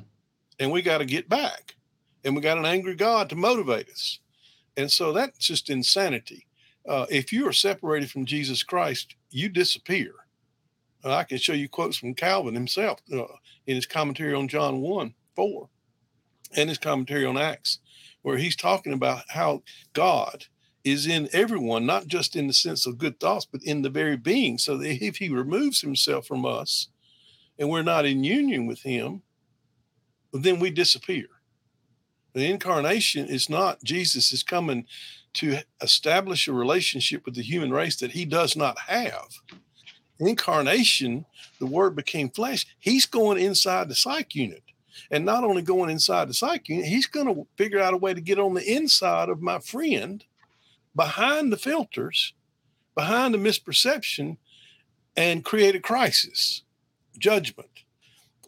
and 0.60 0.72
we 0.72 0.82
got 0.82 1.00
to 1.00 1.06
get 1.06 1.28
back, 1.28 1.76
and 2.24 2.36
we 2.36 2.42
got 2.42 2.58
an 2.58 2.66
angry 2.66 2.96
God 2.96 3.30
to 3.30 3.36
motivate 3.36 3.90
us, 3.90 4.20
and 4.78 4.92
so 4.92 5.12
that's 5.12 5.40
just 5.40 5.70
insanity. 5.70 6.48
Uh, 6.88 7.06
if 7.10 7.34
you 7.34 7.48
are 7.48 7.54
separated 7.54 8.10
from 8.10 8.26
Jesus 8.26 8.64
Christ, 8.64 9.16
you 9.30 9.50
disappear." 9.50 10.14
I 11.02 11.24
can 11.24 11.38
show 11.38 11.54
you 11.54 11.70
quotes 11.70 11.96
from 11.96 12.14
Calvin 12.14 12.54
himself 12.54 13.00
uh, 13.14 13.24
in 13.66 13.78
his 13.78 13.86
commentary 13.86 14.34
on 14.34 14.50
John 14.50 14.82
one 14.82 15.14
four 15.34 15.70
and 16.56 16.70
his 16.70 16.78
commentary 16.78 17.26
on 17.26 17.38
Acts, 17.38 17.80
where 18.22 18.38
he's 18.38 18.56
talking 18.56 18.94
about 18.94 19.24
how 19.30 19.64
God 19.94 20.46
is 20.84 21.06
in 21.06 21.30
everyone, 21.34 21.86
not 21.86 22.08
just 22.08 22.36
in 22.36 22.48
the 22.48 22.54
sense 22.54 22.86
of 22.86 22.98
good 22.98 23.20
thoughts, 23.20 23.46
but 23.46 23.64
in 23.64 23.82
the 23.82 23.90
very 23.90 24.18
being. 24.18 24.58
So 24.58 24.78
that 24.78 25.04
if 25.04 25.18
he 25.18 25.30
removes 25.30 25.82
himself 25.82 26.26
from 26.26 26.46
us 26.46 26.88
and 27.58 27.70
we're 27.70 27.84
not 27.84 28.06
in 28.06 28.24
union 28.24 28.66
with 28.66 28.82
him, 28.82 29.22
then 30.32 30.60
we 30.60 30.70
disappear. 30.70 31.26
The 32.34 32.50
incarnation 32.50 33.28
is 33.28 33.50
not 33.50 33.84
Jesus 33.84 34.32
is 34.32 34.44
coming 34.44 34.86
to 35.34 35.60
establish 35.82 36.48
a 36.48 36.54
relationship 36.54 37.26
with 37.26 37.36
the 37.36 37.42
human 37.42 37.72
race 37.72 37.98
that 37.98 38.12
he 38.12 38.26
does 38.26 38.56
not 38.56 38.80
have. 38.88 39.28
Incarnation, 40.20 41.26
the 41.60 41.66
word 41.66 41.96
became 41.96 42.30
flesh. 42.30 42.66
He's 42.78 43.06
going 43.06 43.40
inside 43.40 43.90
the 43.90 43.96
psych 43.96 44.36
unit 44.36 44.64
and 45.12 45.26
not 45.26 45.44
only 45.44 45.62
going 45.62 45.90
inside 45.90 46.30
the 46.30 46.34
psyche, 46.34 46.82
he's 46.84 47.08
going 47.08 47.28
to 47.28 47.48
figure 47.58 47.80
out 47.80 47.94
a 47.94 47.98
way 47.98 48.14
to 48.14 48.22
get 48.22 48.40
on 48.40 48.54
the 48.54 48.64
inside 48.64 49.30
of 49.30 49.42
my 49.42 49.60
friend 49.60 50.26
behind 50.96 51.52
the 51.52 51.58
filters, 51.58 52.34
behind 52.96 53.34
the 53.34 53.38
misperception, 53.38 54.38
and 55.16 55.46
create 55.46 55.76
a 55.76 55.80
crisis, 55.80 56.64
judgment. 57.18 57.70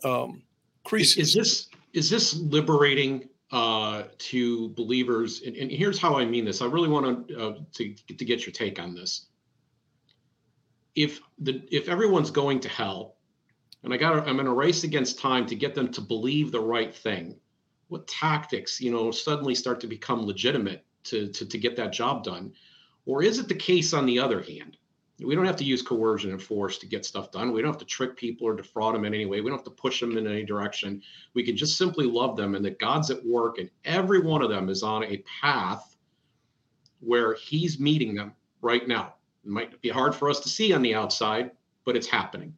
Um, 0.04 0.44
crisis. 0.84 1.18
Is, 1.18 1.28
is 1.30 1.34
this 1.36 1.68
is 1.94 2.10
this 2.10 2.36
liberating 2.36 3.30
uh, 3.52 4.04
to 4.18 4.70
believers? 4.70 5.42
And, 5.46 5.56
and, 5.56 5.72
here's 5.72 6.00
how 6.00 6.18
I 6.18 6.26
mean 6.26 6.46
this. 6.46 6.62
I 6.62 6.66
really 6.66 6.90
want 6.90 7.28
to, 7.28 7.40
uh, 7.40 7.54
to 7.74 7.94
to 7.94 8.26
get 8.26 8.46
your 8.46 8.54
take 8.54 8.80
on 8.80 8.96
this. 8.96 9.28
If 10.96 11.20
the 11.40 11.64
if 11.72 11.88
everyone's 11.88 12.32
going 12.32 12.60
to 12.62 12.70
hell, 12.70 13.16
and 13.84 13.94
I 13.94 13.98
got 13.98 14.28
I'm 14.28 14.40
in 14.40 14.48
a 14.48 14.54
race 14.54 14.84
against 14.84 15.20
time 15.20 15.46
to 15.48 15.56
get 15.56 15.76
them 15.76 15.92
to 15.94 16.02
believe 16.02 16.52
the 16.52 16.60
right 16.60 16.94
thing. 16.94 17.36
What 17.88 18.08
tactics, 18.08 18.80
you 18.80 18.92
know, 18.92 19.12
suddenly 19.12 19.56
start 19.56 19.80
to 19.82 19.88
become 19.88 20.26
legitimate 20.26 20.86
to, 21.06 21.28
to, 21.30 21.46
to 21.46 21.58
get 21.58 21.76
that 21.76 21.92
job 21.92 22.24
done? 22.24 22.54
Or 23.06 23.24
is 23.24 23.40
it 23.40 23.48
the 23.48 23.56
case 23.56 23.94
on 23.94 24.06
the 24.06 24.20
other 24.20 24.42
hand? 24.42 24.78
We 25.20 25.36
don't 25.36 25.46
have 25.46 25.58
to 25.58 25.64
use 25.64 25.82
coercion 25.82 26.32
and 26.32 26.42
force 26.42 26.78
to 26.80 26.88
get 26.88 27.06
stuff 27.06 27.32
done. 27.32 27.52
We 27.52 27.62
don't 27.62 27.72
have 27.72 27.80
to 27.80 27.86
trick 27.86 28.16
people 28.16 28.48
or 28.48 28.56
defraud 28.56 28.96
them 28.96 29.06
in 29.06 29.14
any 29.14 29.26
way. 29.26 29.42
We 29.42 29.50
don't 29.50 29.60
have 29.60 29.66
to 29.66 29.72
push 29.72 30.00
them 30.00 30.18
in 30.18 30.26
any 30.26 30.44
direction. 30.44 31.02
We 31.34 31.44
can 31.44 31.56
just 31.56 31.78
simply 31.78 32.06
love 32.06 32.36
them 32.36 32.56
and 32.56 32.66
that 32.66 32.80
God's 32.80 33.12
at 33.12 33.24
work 33.26 33.60
and 33.60 33.70
every 33.86 34.20
one 34.20 34.42
of 34.42 34.50
them 34.50 34.70
is 34.70 34.84
on 34.84 35.04
a 35.04 35.24
path 35.42 35.96
where 37.02 37.36
He's 37.36 37.80
meeting 37.80 38.16
them 38.16 38.34
right 38.62 38.88
now. 38.88 39.16
It 39.44 39.50
might 39.50 39.82
be 39.82 39.90
hard 39.90 40.16
for 40.16 40.30
us 40.30 40.40
to 40.42 40.50
see 40.50 40.74
on 40.74 40.82
the 40.82 40.96
outside, 40.96 41.52
but 41.86 41.96
it's 41.96 42.08
happening. 42.08 42.56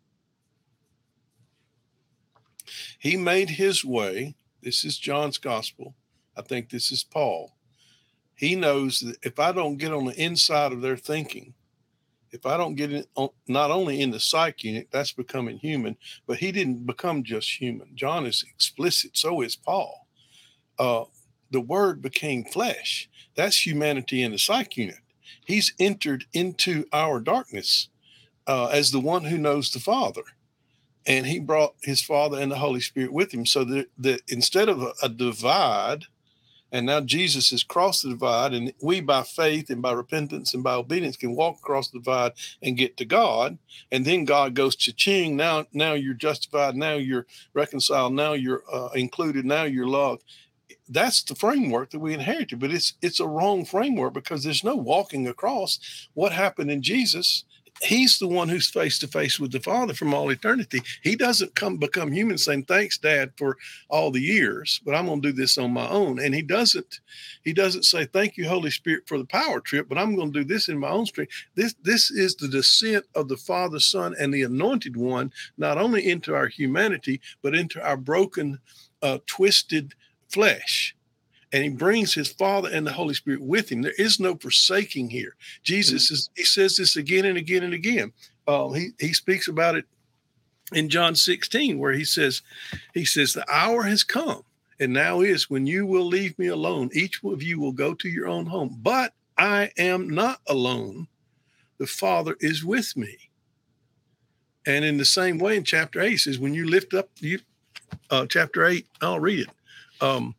He 3.03 3.17
made 3.17 3.49
his 3.49 3.83
way. 3.83 4.33
This 4.61 4.85
is 4.85 4.97
John's 4.97 5.37
gospel. 5.37 5.93
I 6.37 6.41
think 6.41 6.69
this 6.69 6.89
is 6.89 7.03
Paul. 7.03 7.53
He 8.33 8.55
knows 8.55 9.01
that 9.01 9.17
if 9.23 9.39
I 9.41 9.51
don't 9.51 9.75
get 9.75 9.91
on 9.91 10.05
the 10.05 10.15
inside 10.15 10.71
of 10.71 10.79
their 10.79 10.95
thinking, 10.95 11.53
if 12.31 12.45
I 12.45 12.55
don't 12.55 12.75
get 12.75 12.93
in, 12.93 13.05
not 13.45 13.71
only 13.71 13.99
in 13.99 14.11
the 14.11 14.21
psyche 14.21 14.69
unit, 14.69 14.87
that's 14.89 15.11
becoming 15.11 15.57
human, 15.57 15.97
but 16.27 16.37
he 16.37 16.53
didn't 16.53 16.85
become 16.85 17.23
just 17.23 17.59
human. 17.59 17.89
John 17.93 18.25
is 18.25 18.45
explicit, 18.49 19.17
so 19.17 19.41
is 19.41 19.57
Paul. 19.57 20.07
Uh, 20.79 21.03
the 21.51 21.59
word 21.59 22.01
became 22.01 22.45
flesh. 22.45 23.09
That's 23.35 23.65
humanity 23.65 24.23
in 24.23 24.31
the 24.31 24.39
psyche 24.39 24.83
unit. 24.83 24.99
He's 25.45 25.73
entered 25.77 26.23
into 26.31 26.85
our 26.93 27.19
darkness 27.19 27.89
uh, 28.47 28.67
as 28.67 28.91
the 28.91 29.01
one 29.01 29.25
who 29.25 29.37
knows 29.37 29.71
the 29.71 29.81
Father 29.81 30.23
and 31.05 31.25
he 31.25 31.39
brought 31.39 31.75
his 31.81 32.01
father 32.01 32.39
and 32.39 32.51
the 32.51 32.57
holy 32.57 32.79
spirit 32.79 33.11
with 33.11 33.33
him. 33.33 33.45
So 33.45 33.63
that, 33.65 33.87
that 33.97 34.21
instead 34.27 34.69
of 34.69 34.81
a, 34.81 34.93
a, 35.01 35.09
divide 35.09 36.05
and 36.71 36.87
now 36.87 36.99
jesus 36.99 37.51
has 37.51 37.63
crossed 37.63 38.03
the 38.03 38.09
divide 38.09 38.53
and 38.53 38.73
we 38.81 38.99
by 38.99 39.21
faith 39.21 39.69
and 39.69 39.81
by 39.81 39.93
repentance 39.93 40.53
and 40.53 40.63
by 40.63 40.73
obedience 40.73 41.15
can 41.15 41.35
walk 41.35 41.57
across 41.57 41.89
the 41.89 41.99
divide 41.99 42.31
and 42.61 42.77
get 42.77 42.97
to 42.97 43.05
god 43.05 43.57
and 43.91 44.03
then 44.03 44.25
god 44.25 44.55
goes 44.55 44.75
cha-ching 44.75 45.37
now 45.37 45.65
now 45.71 45.93
you're 45.93 46.15
justified 46.15 46.75
now 46.75 46.95
you're 46.95 47.27
reconciled 47.53 48.13
now 48.13 48.33
you're 48.33 48.63
uh, 48.73 48.89
included 48.95 49.45
now 49.45 49.63
you're 49.63 49.87
loved. 49.87 50.23
That's 50.89 51.23
the 51.23 51.35
framework 51.35 51.91
that 51.91 51.99
we 51.99 52.13
inherited 52.13 52.59
but 52.59 52.71
it's 52.71 52.95
it's 53.01 53.19
a 53.19 53.27
wrong 53.27 53.63
framework 53.65 54.13
because 54.13 54.43
there's 54.43 54.63
no 54.63 54.75
walking 54.75 55.27
across 55.27 55.79
what 56.13 56.33
happened 56.33 56.71
in 56.71 56.81
jesus 56.81 57.45
he's 57.81 58.19
the 58.19 58.27
one 58.27 58.49
who's 58.49 58.69
face 58.69 58.99
to 58.99 59.07
face 59.07 59.39
with 59.39 59.51
the 59.51 59.59
Father 59.59 59.93
from 59.93 60.13
all 60.13 60.29
eternity. 60.29 60.81
He 61.01 61.15
doesn't 61.15 61.55
come 61.55 61.77
become 61.77 62.11
human 62.11 62.37
saying, 62.37 62.65
Thanks, 62.65 62.97
Dad, 62.97 63.31
for 63.37 63.57
all 63.89 64.11
the 64.11 64.21
years, 64.21 64.81
but 64.85 64.95
I'm 64.95 65.07
gonna 65.07 65.21
do 65.21 65.31
this 65.31 65.57
on 65.57 65.71
my 65.71 65.87
own. 65.89 66.19
And 66.19 66.33
he 66.33 66.41
doesn't, 66.41 66.99
he 67.43 67.53
doesn't 67.53 67.83
say, 67.83 68.05
Thank 68.05 68.37
you, 68.37 68.47
Holy 68.47 68.71
Spirit, 68.71 69.07
for 69.07 69.17
the 69.17 69.25
power 69.25 69.59
trip, 69.59 69.87
but 69.89 69.97
I'm 69.97 70.15
gonna 70.15 70.31
do 70.31 70.43
this 70.43 70.69
in 70.69 70.77
my 70.77 70.89
own 70.89 71.05
strength. 71.05 71.33
This 71.55 71.75
this 71.81 72.11
is 72.11 72.35
the 72.35 72.47
descent 72.47 73.05
of 73.15 73.27
the 73.27 73.37
Father, 73.37 73.79
Son, 73.79 74.15
and 74.19 74.33
the 74.33 74.43
anointed 74.43 74.95
one, 74.95 75.31
not 75.57 75.77
only 75.77 76.09
into 76.09 76.35
our 76.35 76.47
humanity, 76.47 77.21
but 77.41 77.55
into 77.55 77.83
our 77.83 77.97
broken, 77.97 78.59
uh, 79.01 79.19
twisted 79.27 79.93
flesh 80.29 80.95
and 81.53 81.63
he 81.63 81.69
brings 81.69 82.15
his 82.15 82.29
father 82.29 82.67
and 82.73 82.85
the 82.85 82.91
holy 82.91 83.13
spirit 83.13 83.39
with 83.39 83.71
him. 83.71 83.83
There 83.83 83.93
is 83.99 84.19
no 84.19 84.35
forsaking 84.35 85.11
here. 85.11 85.35
Jesus 85.61 86.09
is 86.09 86.29
he 86.35 86.43
says 86.43 86.75
this 86.75 86.95
again 86.95 87.25
and 87.25 87.37
again 87.37 87.63
and 87.63 87.75
again. 87.75 88.11
Uh, 88.47 88.71
he, 88.71 88.89
he 88.99 89.13
speaks 89.13 89.47
about 89.47 89.75
it 89.75 89.85
in 90.73 90.89
john 90.89 91.13
16 91.13 91.77
where 91.77 91.91
he 91.91 92.03
says 92.03 92.41
he 92.93 93.05
says 93.05 93.33
the 93.33 93.49
hour 93.49 93.83
has 93.83 94.03
come 94.03 94.41
and 94.79 94.91
now 94.91 95.21
is 95.21 95.49
when 95.49 95.67
you 95.67 95.85
will 95.85 96.05
leave 96.05 96.37
me 96.39 96.47
alone. 96.47 96.89
Each 96.93 97.21
of 97.23 97.43
you 97.43 97.59
will 97.59 97.71
go 97.71 97.93
to 97.93 98.09
your 98.09 98.27
own 98.27 98.47
home 98.47 98.79
but 98.81 99.13
i 99.37 99.69
am 99.77 100.09
not 100.09 100.41
alone. 100.47 101.07
The 101.77 101.87
father 101.87 102.35
is 102.39 102.65
with 102.65 102.97
me. 102.97 103.17
And 104.65 104.83
in 104.83 104.97
the 104.97 105.05
same 105.05 105.37
way 105.37 105.55
in 105.55 105.63
chapter 105.63 106.01
8 106.01 106.09
he 106.09 106.17
says 106.17 106.39
when 106.39 106.55
you 106.55 106.67
lift 106.67 106.95
up 106.95 107.09
you 107.19 107.39
uh, 108.09 108.25
chapter 108.25 108.65
8 108.65 108.87
i'll 109.01 109.19
read 109.19 109.41
it. 109.41 109.49
Um, 110.01 110.35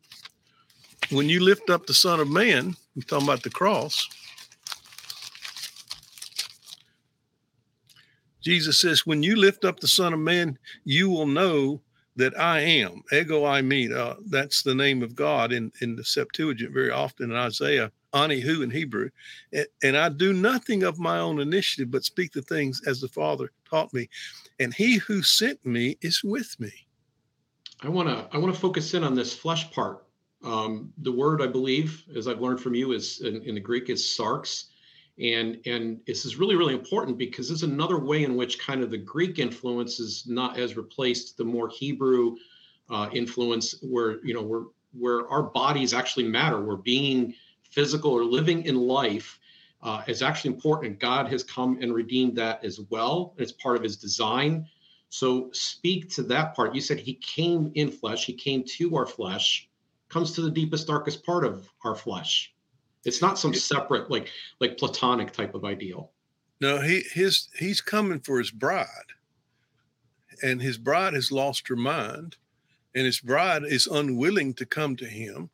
when 1.11 1.29
you 1.29 1.41
lift 1.41 1.71
up 1.71 1.87
the 1.87 1.95
Son 1.95 2.21
of 2.21 2.29
Man, 2.29 2.75
you're 2.95 3.05
talking 3.05 3.27
about 3.27 3.43
the 3.43 3.51
cross. 3.51 4.09
Jesus 8.41 8.79
says, 8.81 9.07
when 9.07 9.23
you 9.23 9.37
lift 9.37 9.65
up 9.65 9.81
the 9.81 9.89
Son 9.89 10.13
of 10.13 10.21
Man, 10.21 10.59
you 10.85 11.09
will 11.09 11.27
know 11.27 11.81
that 12.17 12.39
I 12.39 12.61
am. 12.61 13.03
Ego 13.13 13.43
eimi. 13.43 13.93
Uh, 13.93 14.17
that's 14.27 14.63
the 14.63 14.75
name 14.75 15.03
of 15.03 15.17
God 15.17 15.53
in, 15.53 15.73
in 15.81 15.97
the 15.97 16.05
Septuagint 16.05 16.73
very 16.73 16.91
often 16.91 17.31
in 17.31 17.37
Isaiah, 17.37 17.91
Anihu 18.13 18.63
in 18.63 18.71
Hebrew. 18.71 19.11
And, 19.53 19.67
and 19.83 19.97
I 19.97 20.11
do 20.11 20.33
nothing 20.33 20.83
of 20.83 20.99
my 20.99 21.19
own 21.19 21.41
initiative, 21.41 21.91
but 21.91 22.05
speak 22.05 22.33
the 22.33 22.43
things 22.43 22.83
as 22.87 23.01
the 23.01 23.09
Father 23.09 23.51
taught 23.69 23.93
me. 23.93 24.09
And 24.61 24.73
he 24.73 24.99
who 24.99 25.23
sent 25.23 25.65
me 25.67 25.97
is 26.03 26.23
with 26.23 26.55
me. 26.61 26.73
I 27.83 27.89
want 27.89 28.09
to 28.09 28.29
I 28.31 28.39
want 28.39 28.55
to 28.55 28.61
focus 28.61 28.95
in 28.95 29.03
on 29.03 29.15
this 29.15 29.35
flesh 29.35 29.71
part 29.73 30.04
um, 30.45 30.93
the 30.99 31.13
word, 31.13 31.41
I 31.41 31.47
believe, 31.47 32.05
as 32.15 32.29
I've 32.29 32.41
learned 32.41 32.61
from 32.61 32.75
you, 32.75 32.93
is 32.93 33.21
in, 33.23 33.43
in, 33.43 33.55
the 33.55 33.61
Greek 33.61 33.89
is 33.89 34.03
sarx, 34.03 34.67
and 35.19 35.59
and 35.65 36.01
this 36.07 36.25
is 36.25 36.37
really 36.37 36.55
really 36.55 36.75
important 36.75 37.17
because 37.17 37.51
is 37.51 37.63
another 37.63 37.99
way 37.99 38.25
in 38.25 38.37
which 38.37 38.59
kind 38.59 38.83
of 38.83 38.91
the 38.91 38.99
Greek 38.99 39.39
influence 39.39 40.01
is 40.01 40.27
not 40.27 40.59
as 40.59 40.77
replaced 40.77 41.39
the 41.39 41.45
more 41.45 41.69
Hebrew 41.69 42.37
uh, 42.91 43.09
influence, 43.13 43.77
where 43.83 44.25
you 44.25 44.35
know 44.35 44.43
where 44.43 44.65
where 44.93 45.29
our 45.29 45.43
bodies 45.43 45.95
actually 45.95 46.29
matter, 46.29 46.61
where 46.61 46.77
being 46.77 47.35
physical 47.71 48.11
or 48.11 48.25
living 48.25 48.65
in 48.67 48.77
life 48.77 49.41
uh, 49.83 50.03
is 50.07 50.21
actually 50.21 50.53
important. 50.53 51.01
God 51.01 51.27
has 51.29 51.43
come 51.43 51.79
and 51.81 51.95
redeemed 51.95 52.37
that 52.37 52.63
as 52.63 52.81
well. 52.91 53.35
It's 53.39 53.53
part 53.53 53.77
of 53.77 53.83
His 53.83 53.97
design. 53.97 54.67
So 55.09 55.49
speak 55.53 56.11
to 56.15 56.23
that 56.25 56.55
part. 56.55 56.75
You 56.75 56.83
said 56.83 56.99
He 56.99 57.15
came 57.15 57.73
in 57.75 57.91
flesh. 57.91 58.27
He 58.27 58.35
came 58.35 58.63
to 58.77 58.97
our 58.97 59.07
flesh 59.07 59.69
comes 60.15 60.31
to 60.31 60.43
the 60.43 60.51
deepest 60.51 60.87
darkest 60.87 61.27
part 61.27 61.45
of 61.45 61.69
our 61.85 61.97
flesh. 61.97 62.55
It's 63.05 63.21
not 63.21 63.37
some 63.37 63.53
separate 63.53 64.09
like 64.11 64.31
like 64.61 64.79
platonic 64.79 65.33
type 65.33 65.55
of 65.55 65.65
ideal. 65.65 66.13
No 66.61 66.81
he 66.81 67.03
his 67.13 67.49
he's 67.59 67.81
coming 67.81 68.21
for 68.21 68.39
his 68.39 68.53
bride. 68.53 69.11
And 70.43 70.63
his 70.63 70.79
bride 70.79 71.15
has 71.15 71.33
lost 71.33 71.67
her 71.67 71.77
mind. 71.77 72.37
And 72.95 73.05
his 73.05 73.21
bride 73.21 73.65
is 73.65 73.89
unwilling 73.89 74.55
to 74.55 74.65
come 74.65 74.95
to 74.97 75.05
him. 75.05 75.51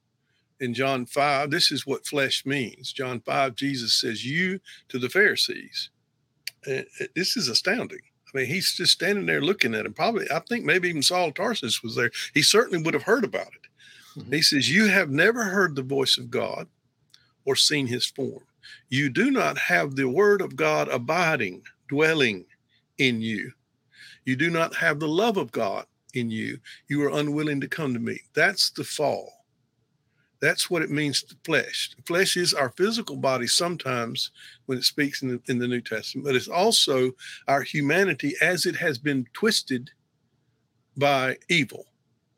In 0.60 0.74
john 0.74 1.06
5 1.06 1.50
this 1.50 1.72
is 1.72 1.86
what 1.86 2.06
flesh 2.06 2.44
means. 2.44 2.92
John 2.92 3.20
5 3.20 3.54
jesus 3.54 3.94
says 3.94 4.26
you 4.26 4.60
to 4.90 4.98
the 4.98 5.08
pharisees. 5.08 5.88
Uh, 6.66 6.82
uh, 7.00 7.06
this 7.16 7.34
is 7.38 7.48
astounding. 7.48 8.02
I 8.32 8.38
mean, 8.38 8.46
he's 8.46 8.74
just 8.74 8.92
standing 8.92 9.24
there 9.24 9.40
looking 9.40 9.74
at 9.74 9.86
him. 9.86 9.94
Probably, 9.94 10.30
I 10.30 10.38
think 10.40 10.64
maybe 10.64 10.90
even 10.90 11.02
Saul 11.02 11.32
Tarsus 11.32 11.82
was 11.82 11.96
there. 11.96 12.10
He 12.34 12.42
certainly 12.42 12.80
would 12.82 12.94
have 12.94 13.04
heard 13.04 13.24
about 13.24 13.48
it. 13.48 13.59
Mm-hmm. 14.20 14.32
He 14.32 14.42
says, 14.42 14.70
You 14.70 14.86
have 14.86 15.10
never 15.10 15.44
heard 15.44 15.74
the 15.74 15.82
voice 15.82 16.18
of 16.18 16.30
God 16.30 16.68
or 17.44 17.56
seen 17.56 17.86
his 17.86 18.06
form. 18.06 18.42
You 18.88 19.08
do 19.08 19.30
not 19.30 19.58
have 19.58 19.96
the 19.96 20.08
word 20.08 20.40
of 20.40 20.56
God 20.56 20.88
abiding, 20.88 21.62
dwelling 21.88 22.46
in 22.98 23.20
you. 23.20 23.52
You 24.24 24.36
do 24.36 24.50
not 24.50 24.76
have 24.76 25.00
the 25.00 25.08
love 25.08 25.36
of 25.36 25.50
God 25.50 25.86
in 26.14 26.30
you. 26.30 26.58
You 26.88 27.02
are 27.04 27.18
unwilling 27.18 27.60
to 27.62 27.68
come 27.68 27.94
to 27.94 28.00
me. 28.00 28.20
That's 28.34 28.70
the 28.70 28.84
fall. 28.84 29.32
That's 30.40 30.70
what 30.70 30.82
it 30.82 30.90
means 30.90 31.22
to 31.22 31.36
flesh. 31.44 31.90
Flesh 32.06 32.36
is 32.36 32.54
our 32.54 32.70
physical 32.70 33.16
body 33.16 33.46
sometimes 33.46 34.30
when 34.66 34.78
it 34.78 34.84
speaks 34.84 35.22
in 35.22 35.28
the, 35.28 35.42
in 35.48 35.58
the 35.58 35.68
New 35.68 35.82
Testament, 35.82 36.26
but 36.26 36.34
it's 36.34 36.48
also 36.48 37.12
our 37.46 37.62
humanity 37.62 38.34
as 38.40 38.64
it 38.64 38.76
has 38.76 38.96
been 38.98 39.26
twisted 39.34 39.90
by 40.96 41.36
evil 41.48 41.86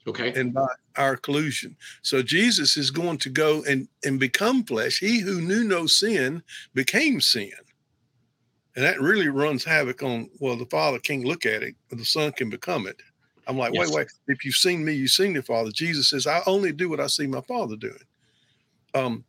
okay. 0.07 0.33
and 0.35 0.53
by 0.53 0.67
our 0.97 1.17
collusion. 1.17 1.77
So 2.03 2.23
jesus 2.23 2.77
is 2.77 2.91
going 2.91 3.19
to 3.19 3.31
go 3.31 3.63
and 3.69 3.89
and 4.05 4.19
become 4.19 4.65
flesh. 4.65 4.99
He 4.99 5.21
who 5.21 5.41
knew 5.41 5.65
no 5.65 5.87
sin 5.87 6.43
became 6.75 7.21
sin. 7.21 7.53
And 8.75 8.85
that 8.85 9.01
really 9.01 9.29
runs 9.29 9.65
havoc 9.65 10.03
on 10.03 10.31
well 10.41 10.57
the 10.57 10.67
father 10.67 10.99
can't 10.99 11.25
look 11.25 11.47
at 11.47 11.63
it 11.63 11.75
but 11.89 11.99
the 11.99 12.05
son 12.05 12.33
can 12.33 12.51
become 12.51 12.87
it. 12.87 13.01
I'm 13.47 13.59
like 13.59 13.75
yes. 13.75 13.89
wait. 13.89 13.97
Wait 13.97 14.09
if 14.29 14.45
you've 14.45 14.55
seen 14.55 14.85
me 14.85 14.93
you've 14.93 15.11
seen 15.11 15.33
the 15.33 15.43
father. 15.43 15.71
Jesus 15.71 16.11
says 16.11 16.27
i 16.27 16.43
only 16.47 16.73
do 16.73 16.89
what 16.89 17.01
i 17.01 17.07
see 17.07 17.27
my 17.27 17.43
father 17.43 17.77
doing. 17.77 18.05
Um 18.95 19.25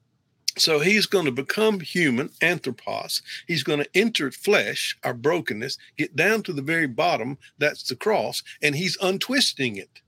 so 0.58 0.80
he's 0.80 1.08
going 1.08 1.26
to 1.26 1.32
become 1.32 1.80
human, 1.80 2.30
anthropos. 2.42 3.22
He's 3.48 3.64
going 3.64 3.80
to 3.80 3.90
enter 3.96 4.32
flesh, 4.32 4.98
our 5.04 5.14
brokenness, 5.14 5.78
get 5.98 6.16
down 6.16 6.44
to 6.44 6.54
the 6.54 6.62
very 6.62 6.88
bottom, 6.88 7.38
that's 7.58 7.84
the 7.84 7.96
cross, 7.96 8.44
and 8.62 8.76
he's 8.76 8.98
untwisting 9.02 9.78
it. 9.78 10.02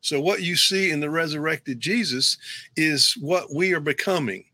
So, 0.00 0.20
what 0.20 0.42
you 0.42 0.56
see 0.56 0.90
in 0.90 1.00
the 1.00 1.10
resurrected 1.10 1.80
Jesus 1.80 2.38
is 2.76 3.14
what 3.20 3.54
we 3.54 3.72
are 3.72 3.80
becoming. 3.80 4.44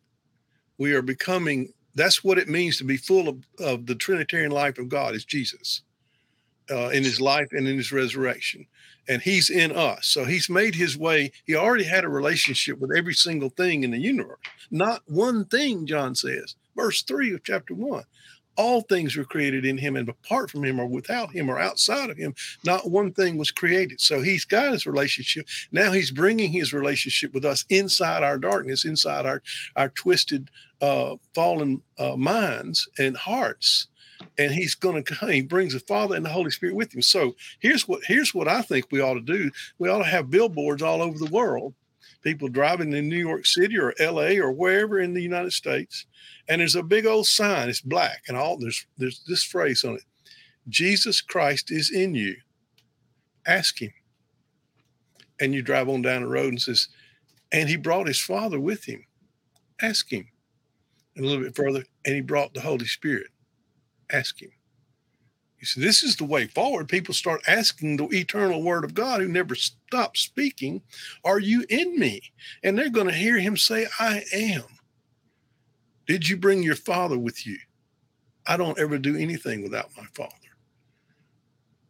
We 0.79 0.95
are 0.95 1.03
becoming, 1.03 1.73
that's 1.95 2.25
what 2.25 2.39
it 2.39 2.49
means 2.49 2.79
to 2.79 2.85
be 2.85 2.97
full 2.97 3.29
of, 3.29 3.45
of 3.61 3.87
the 3.87 3.95
Trinitarian 3.95 4.51
life 4.51 4.79
of 4.79 4.89
God, 4.89 5.15
is 5.15 5.25
Jesus 5.25 5.83
uh, 6.71 6.89
in 6.89 7.05
his 7.05 7.21
life 7.21 7.49
and 7.53 7.69
in 7.69 7.77
his 7.77 7.93
resurrection. 7.93 8.67
And 9.07 9.21
he's 9.21 9.51
in 9.51 9.71
us. 9.71 10.07
So, 10.07 10.25
he's 10.25 10.49
made 10.49 10.75
his 10.75 10.97
way. 10.97 11.31
He 11.45 11.55
already 11.55 11.85
had 11.85 12.05
a 12.05 12.09
relationship 12.09 12.79
with 12.79 12.97
every 12.97 13.15
single 13.15 13.51
thing 13.51 13.85
in 13.85 13.91
the 13.91 14.01
universe. 14.01 14.39
Not 14.71 15.03
one 15.07 15.45
thing, 15.45 15.87
John 15.87 16.15
says, 16.15 16.57
verse 16.75 17.03
3 17.03 17.35
of 17.35 17.45
chapter 17.45 17.75
1 17.75 18.05
all 18.57 18.83
things 18.83 19.17
were 19.17 19.25
created 19.25 19.65
in 19.65 19.79
him 19.79 19.97
and 19.97 20.09
apart 20.09 20.51
from 20.51 20.65
him 20.65 20.81
or 20.81 20.87
without 20.87 21.33
him 21.33 21.49
or 21.49 21.59
outside 21.59 22.11
of 22.11 22.17
him 22.17 22.35
not 22.65 22.91
one 22.91 23.13
thing 23.13 23.37
was 23.37 23.51
created. 23.51 24.01
So 24.01 24.23
he's 24.23 24.45
got 24.45 24.73
his 24.73 24.87
relationship. 24.87 25.47
Now 25.73 25.93
he's 25.93 26.11
bringing 26.11 26.53
his 26.53 26.73
relationship 26.73 27.35
with 27.35 27.45
us 27.45 27.65
inside 27.69 28.23
our 28.23 28.39
darkness 28.39 28.85
inside 28.85 29.27
our 29.27 29.43
our 29.77 29.89
twisted 29.91 30.51
uh 30.81 31.17
fallen 31.35 31.83
uh, 31.99 32.17
minds 32.17 32.89
and 32.99 33.17
hearts. 33.17 33.89
And 34.39 34.53
he's 34.53 34.75
going 34.75 35.03
to 35.03 35.15
come 35.15 35.31
he 35.31 35.43
brings 35.43 35.75
the 35.75 35.81
father 35.81 36.17
and 36.17 36.25
the 36.25 36.31
holy 36.31 36.51
spirit 36.51 36.75
with 36.75 36.95
him. 36.95 37.03
So 37.03 37.37
here's 37.61 37.87
what 37.87 38.05
here's 38.05 38.35
what 38.35 38.49
i 38.49 38.63
think 38.63 38.87
we 38.91 39.01
ought 39.01 39.15
to 39.15 39.21
do. 39.21 39.51
We 39.79 39.89
ought 39.89 39.99
to 39.99 40.05
have 40.05 40.31
billboards 40.31 40.83
all 40.83 41.03
over 41.03 41.19
the 41.19 41.31
world 41.31 41.75
people 42.25 42.49
driving 42.49 42.93
in 42.93 43.09
new 43.09 43.17
york 43.17 43.47
city 43.47 43.79
or 43.79 43.95
la 44.01 44.31
or 44.43 44.51
wherever 44.51 44.99
in 44.99 45.15
the 45.15 45.23
united 45.23 45.53
states 45.53 46.07
and 46.49 46.61
there's 46.61 46.75
a 46.75 46.83
big 46.83 47.07
old 47.07 47.27
sign. 47.27 47.69
It's 47.69 47.81
black, 47.81 48.25
and 48.29 48.37
all 48.37 48.59
there's 48.59 48.87
there's 48.99 49.23
this 49.27 49.43
phrase 49.43 49.85
on 49.85 49.95
it: 49.95 50.05
Jesus 50.69 51.21
Christ 51.21 51.71
is 51.71 51.91
in 51.91 52.15
you. 52.15 52.37
Ask 53.47 53.81
Him. 53.81 53.93
And 55.41 55.55
you 55.55 55.63
drive 55.63 55.89
on 55.89 56.03
down 56.03 56.23
the 56.23 56.29
road 56.29 56.51
and 56.51 56.63
says, 56.63 56.89
and 57.53 57.69
He 57.69 57.77
brought 57.77 58.07
His 58.07 58.21
Father 58.21 58.61
with 58.61 58.85
Him. 58.85 59.05
Ask 59.83 60.11
Him. 60.11 60.29
And 61.17 61.25
a 61.25 61.29
little 61.29 61.45
bit 61.45 61.57
further, 61.57 61.85
and 62.05 62.15
He 62.15 62.21
brought 62.21 62.55
the 62.55 62.61
Holy 62.61 62.87
Spirit. 62.87 63.29
Ask 64.11 64.41
Him. 64.41 64.51
He 65.65 65.69
said, 65.69 65.83
This 65.83 66.03
is 66.03 66.17
the 66.17 66.27
way 66.27 66.47
forward. 66.47 66.91
People 66.91 67.15
start 67.15 67.41
asking 67.49 67.97
the 67.97 68.07
eternal 68.09 68.63
word 68.63 68.85
of 68.85 68.93
God 68.93 69.23
who 69.23 69.29
never 69.29 69.55
stops 69.55 70.21
speaking, 70.21 70.83
Are 71.25 71.39
you 71.39 71.65
in 71.71 71.99
me? 71.99 72.21
And 72.63 72.77
they're 72.77 72.91
going 72.91 73.07
to 73.07 73.15
hear 73.15 73.39
him 73.39 73.57
say, 73.57 73.87
I 73.99 74.25
am. 74.31 74.65
Did 76.07 76.29
you 76.29 76.37
bring 76.37 76.63
your 76.63 76.77
father 76.77 77.19
with 77.19 77.47
you? 77.47 77.57
I 78.47 78.59
don't 78.59 78.79
ever 78.79 78.99
do 78.99 79.17
anything 79.17 79.63
without 79.63 79.89
my 79.97 80.05
father. 80.13 80.35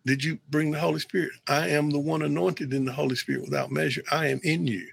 Did 0.07 0.22
you 0.22 0.39
bring 0.51 0.70
the 0.70 0.79
Holy 0.79 1.01
Spirit? 1.01 1.33
I 1.49 1.70
am 1.70 1.91
the 1.91 1.99
one 1.99 2.22
anointed 2.22 2.72
in 2.72 2.85
the 2.85 2.93
Holy 2.93 3.16
Spirit 3.16 3.43
without 3.43 3.72
measure. 3.72 4.05
I 4.09 4.29
am 4.29 4.39
in 4.45 4.68
you. 4.68 4.87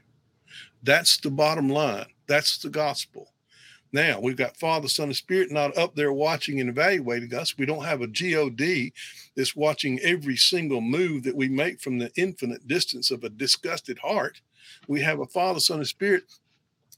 That's 0.81 1.17
the 1.17 1.29
bottom 1.29 1.69
line. 1.69 2.07
That's 2.25 2.57
the 2.57 2.69
gospel. 2.69 3.30
Now 3.93 4.19
we've 4.21 4.37
got 4.37 4.57
Father, 4.57 4.87
Son, 4.87 5.09
and 5.09 5.15
Spirit 5.15 5.51
not 5.51 5.77
up 5.77 5.95
there 5.95 6.13
watching 6.13 6.59
and 6.59 6.69
evaluating 6.69 7.33
us. 7.33 7.57
We 7.57 7.65
don't 7.65 7.83
have 7.83 8.01
a 8.01 8.07
God 8.07 8.57
that's 9.35 9.55
watching 9.55 9.99
every 9.99 10.37
single 10.37 10.81
move 10.81 11.23
that 11.23 11.35
we 11.35 11.49
make 11.49 11.81
from 11.81 11.97
the 11.97 12.11
infinite 12.15 12.67
distance 12.67 13.11
of 13.11 13.23
a 13.23 13.29
disgusted 13.29 13.99
heart. 13.99 14.41
We 14.87 15.01
have 15.01 15.19
a 15.19 15.25
Father, 15.25 15.59
Son, 15.59 15.79
and 15.79 15.87
Spirit 15.87 16.23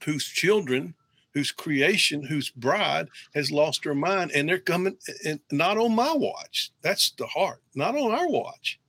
whose 0.03 0.25
children, 0.25 0.93
whose 1.33 1.51
creation, 1.51 2.23
whose 2.23 2.49
bride 2.49 3.07
has 3.33 3.51
lost 3.51 3.83
her 3.85 3.95
mind, 3.95 4.31
and 4.33 4.47
they're 4.47 4.59
coming 4.59 4.97
and 5.25 5.39
not 5.51 5.77
on 5.77 5.95
my 5.95 6.13
watch. 6.13 6.71
That's 6.81 7.11
the 7.11 7.25
heart, 7.25 7.61
not 7.73 7.95
on 7.95 8.11
our 8.11 8.29
watch. 8.29 8.79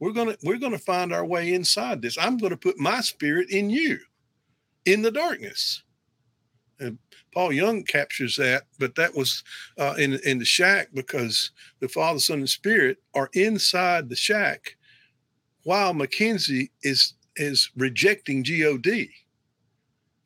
We're 0.00 0.12
gonna 0.12 0.36
we're 0.42 0.58
gonna 0.58 0.78
find 0.78 1.12
our 1.12 1.24
way 1.24 1.54
inside 1.54 2.02
this. 2.02 2.18
I'm 2.18 2.36
gonna 2.36 2.56
put 2.56 2.78
my 2.78 3.00
spirit 3.00 3.50
in 3.50 3.70
you, 3.70 3.98
in 4.84 5.02
the 5.02 5.10
darkness. 5.10 5.82
And 6.78 6.98
Paul 7.36 7.52
Young 7.52 7.82
captures 7.82 8.36
that, 8.36 8.62
but 8.78 8.94
that 8.94 9.14
was 9.14 9.44
uh, 9.76 9.94
in 9.98 10.18
in 10.24 10.38
the 10.38 10.46
shack 10.46 10.88
because 10.94 11.50
the 11.80 11.88
Father, 11.88 12.18
Son, 12.18 12.38
and 12.38 12.48
Spirit 12.48 12.96
are 13.14 13.28
inside 13.34 14.08
the 14.08 14.16
shack, 14.16 14.78
while 15.62 15.92
Mackenzie 15.92 16.70
is 16.82 17.12
is 17.36 17.70
rejecting 17.76 18.42
God. 18.42 19.08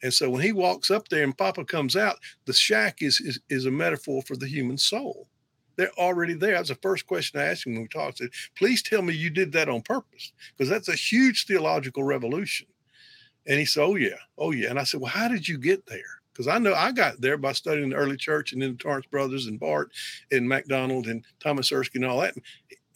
And 0.04 0.14
so 0.14 0.30
when 0.30 0.42
he 0.42 0.52
walks 0.52 0.88
up 0.88 1.08
there 1.08 1.24
and 1.24 1.36
Papa 1.36 1.64
comes 1.64 1.96
out, 1.96 2.14
the 2.44 2.52
shack 2.52 3.02
is 3.02 3.20
is, 3.20 3.40
is 3.48 3.66
a 3.66 3.72
metaphor 3.72 4.22
for 4.22 4.36
the 4.36 4.46
human 4.46 4.78
soul. 4.78 5.26
They're 5.74 5.90
already 5.98 6.34
there. 6.34 6.52
That's 6.52 6.68
the 6.68 6.76
first 6.76 7.08
question 7.08 7.40
I 7.40 7.46
asked 7.46 7.66
him 7.66 7.72
when 7.72 7.82
we 7.82 7.88
talked. 7.88 8.20
I 8.20 8.26
said, 8.26 8.30
Please 8.56 8.84
tell 8.84 9.02
me 9.02 9.14
you 9.14 9.30
did 9.30 9.50
that 9.54 9.68
on 9.68 9.82
purpose, 9.82 10.32
because 10.56 10.70
that's 10.70 10.88
a 10.88 10.94
huge 10.94 11.46
theological 11.46 12.04
revolution. 12.04 12.68
And 13.48 13.58
he 13.58 13.64
said, 13.64 13.82
Oh 13.82 13.96
yeah, 13.96 14.20
oh 14.38 14.52
yeah. 14.52 14.70
And 14.70 14.78
I 14.78 14.84
said, 14.84 15.00
Well, 15.00 15.10
how 15.10 15.26
did 15.26 15.48
you 15.48 15.58
get 15.58 15.86
there? 15.86 16.19
Because 16.40 16.54
I 16.54 16.58
know 16.58 16.72
I 16.72 16.90
got 16.90 17.20
there 17.20 17.36
by 17.36 17.52
studying 17.52 17.90
the 17.90 17.96
early 17.96 18.16
church 18.16 18.54
and 18.54 18.62
then 18.62 18.70
the 18.70 18.78
Torrance 18.78 19.04
brothers 19.04 19.44
and 19.44 19.60
Barth 19.60 19.88
and 20.32 20.48
MacDonald 20.48 21.06
and 21.06 21.22
Thomas 21.38 21.70
Erskine 21.70 22.02
and 22.02 22.10
all 22.10 22.22
that. 22.22 22.34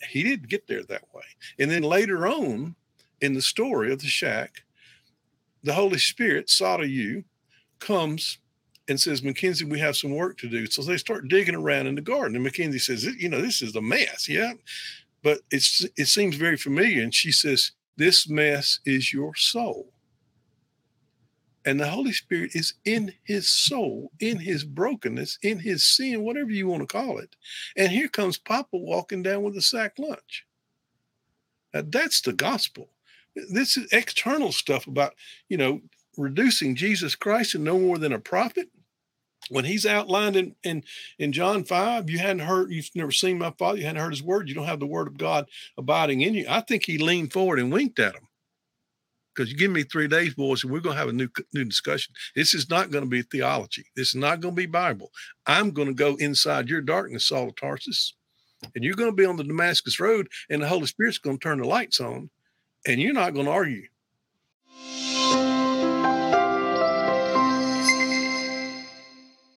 He 0.08 0.22
didn't 0.22 0.48
get 0.48 0.66
there 0.66 0.82
that 0.84 1.02
way. 1.12 1.24
And 1.58 1.70
then 1.70 1.82
later 1.82 2.26
on 2.26 2.74
in 3.20 3.34
the 3.34 3.42
story 3.42 3.92
of 3.92 4.00
the 4.00 4.06
shack, 4.06 4.62
the 5.62 5.74
Holy 5.74 5.98
Spirit, 5.98 6.46
Sarayu, 6.46 7.24
comes 7.80 8.38
and 8.88 8.98
says, 8.98 9.22
Mackenzie, 9.22 9.66
we 9.66 9.78
have 9.78 9.98
some 9.98 10.16
work 10.16 10.38
to 10.38 10.48
do. 10.48 10.64
So 10.66 10.80
they 10.80 10.96
start 10.96 11.28
digging 11.28 11.54
around 11.54 11.86
in 11.86 11.96
the 11.96 12.00
garden. 12.00 12.36
And 12.36 12.44
Mackenzie 12.44 12.78
says, 12.78 13.04
you 13.04 13.28
know, 13.28 13.42
this 13.42 13.60
is 13.60 13.76
a 13.76 13.82
mess. 13.82 14.26
Yeah. 14.26 14.54
But 15.22 15.40
it's 15.50 15.84
it 15.98 16.06
seems 16.06 16.36
very 16.36 16.56
familiar. 16.56 17.02
And 17.02 17.12
she 17.12 17.30
says, 17.30 17.72
This 17.98 18.26
mess 18.26 18.80
is 18.86 19.12
your 19.12 19.34
soul. 19.34 19.93
And 21.64 21.80
the 21.80 21.88
Holy 21.88 22.12
Spirit 22.12 22.54
is 22.54 22.74
in 22.84 23.14
his 23.24 23.48
soul, 23.48 24.12
in 24.20 24.40
his 24.40 24.64
brokenness, 24.64 25.38
in 25.42 25.60
his 25.60 25.84
sin, 25.84 26.22
whatever 26.22 26.50
you 26.50 26.68
want 26.68 26.82
to 26.82 26.86
call 26.86 27.18
it. 27.18 27.36
And 27.76 27.90
here 27.90 28.08
comes 28.08 28.36
Papa 28.36 28.76
walking 28.76 29.22
down 29.22 29.42
with 29.42 29.56
a 29.56 29.62
sack 29.62 29.98
lunch. 29.98 30.44
Now, 31.72 31.82
that's 31.86 32.20
the 32.20 32.34
gospel. 32.34 32.90
This 33.34 33.76
is 33.76 33.90
external 33.92 34.52
stuff 34.52 34.86
about, 34.86 35.14
you 35.48 35.56
know, 35.56 35.80
reducing 36.16 36.76
Jesus 36.76 37.14
Christ 37.14 37.54
and 37.54 37.64
no 37.64 37.78
more 37.78 37.98
than 37.98 38.12
a 38.12 38.18
prophet. 38.18 38.68
When 39.50 39.64
he's 39.64 39.84
outlined 39.84 40.36
in, 40.36 40.54
in, 40.62 40.84
in 41.18 41.32
John 41.32 41.64
5, 41.64 42.08
you 42.08 42.18
hadn't 42.18 42.40
heard, 42.40 42.70
you've 42.70 42.88
never 42.94 43.10
seen 43.10 43.38
my 43.38 43.50
father, 43.58 43.78
you 43.78 43.84
hadn't 43.84 44.00
heard 44.00 44.12
his 44.12 44.22
word, 44.22 44.48
you 44.48 44.54
don't 44.54 44.66
have 44.66 44.80
the 44.80 44.86
word 44.86 45.06
of 45.06 45.18
God 45.18 45.48
abiding 45.76 46.22
in 46.22 46.34
you. 46.34 46.46
I 46.48 46.60
think 46.60 46.84
he 46.84 46.96
leaned 46.96 47.32
forward 47.32 47.58
and 47.58 47.72
winked 47.72 47.98
at 47.98 48.14
him. 48.14 48.28
Because 49.34 49.50
you 49.50 49.56
give 49.56 49.70
me 49.70 49.82
three 49.82 50.08
days, 50.08 50.34
boys, 50.34 50.62
and 50.62 50.72
we're 50.72 50.80
going 50.80 50.94
to 50.94 51.00
have 51.00 51.08
a 51.08 51.12
new 51.12 51.28
new 51.52 51.64
discussion. 51.64 52.14
This 52.36 52.54
is 52.54 52.70
not 52.70 52.90
going 52.90 53.04
to 53.04 53.10
be 53.10 53.22
theology. 53.22 53.84
This 53.96 54.08
is 54.08 54.14
not 54.14 54.40
going 54.40 54.54
to 54.54 54.60
be 54.60 54.66
Bible. 54.66 55.10
I'm 55.46 55.70
going 55.70 55.88
to 55.88 55.94
go 55.94 56.16
inside 56.16 56.68
your 56.68 56.80
darkness, 56.80 57.28
Saul 57.28 57.48
of 57.48 57.56
Tarsus, 57.56 58.14
and 58.74 58.84
you're 58.84 58.94
going 58.94 59.10
to 59.10 59.16
be 59.16 59.24
on 59.24 59.36
the 59.36 59.44
Damascus 59.44 59.98
Road, 59.98 60.28
and 60.50 60.62
the 60.62 60.68
Holy 60.68 60.86
Spirit's 60.86 61.18
going 61.18 61.38
to 61.38 61.42
turn 61.42 61.58
the 61.58 61.66
lights 61.66 62.00
on, 62.00 62.30
and 62.86 63.00
you're 63.00 63.12
not 63.12 63.34
going 63.34 63.46
to 63.46 63.52
argue 63.52 63.88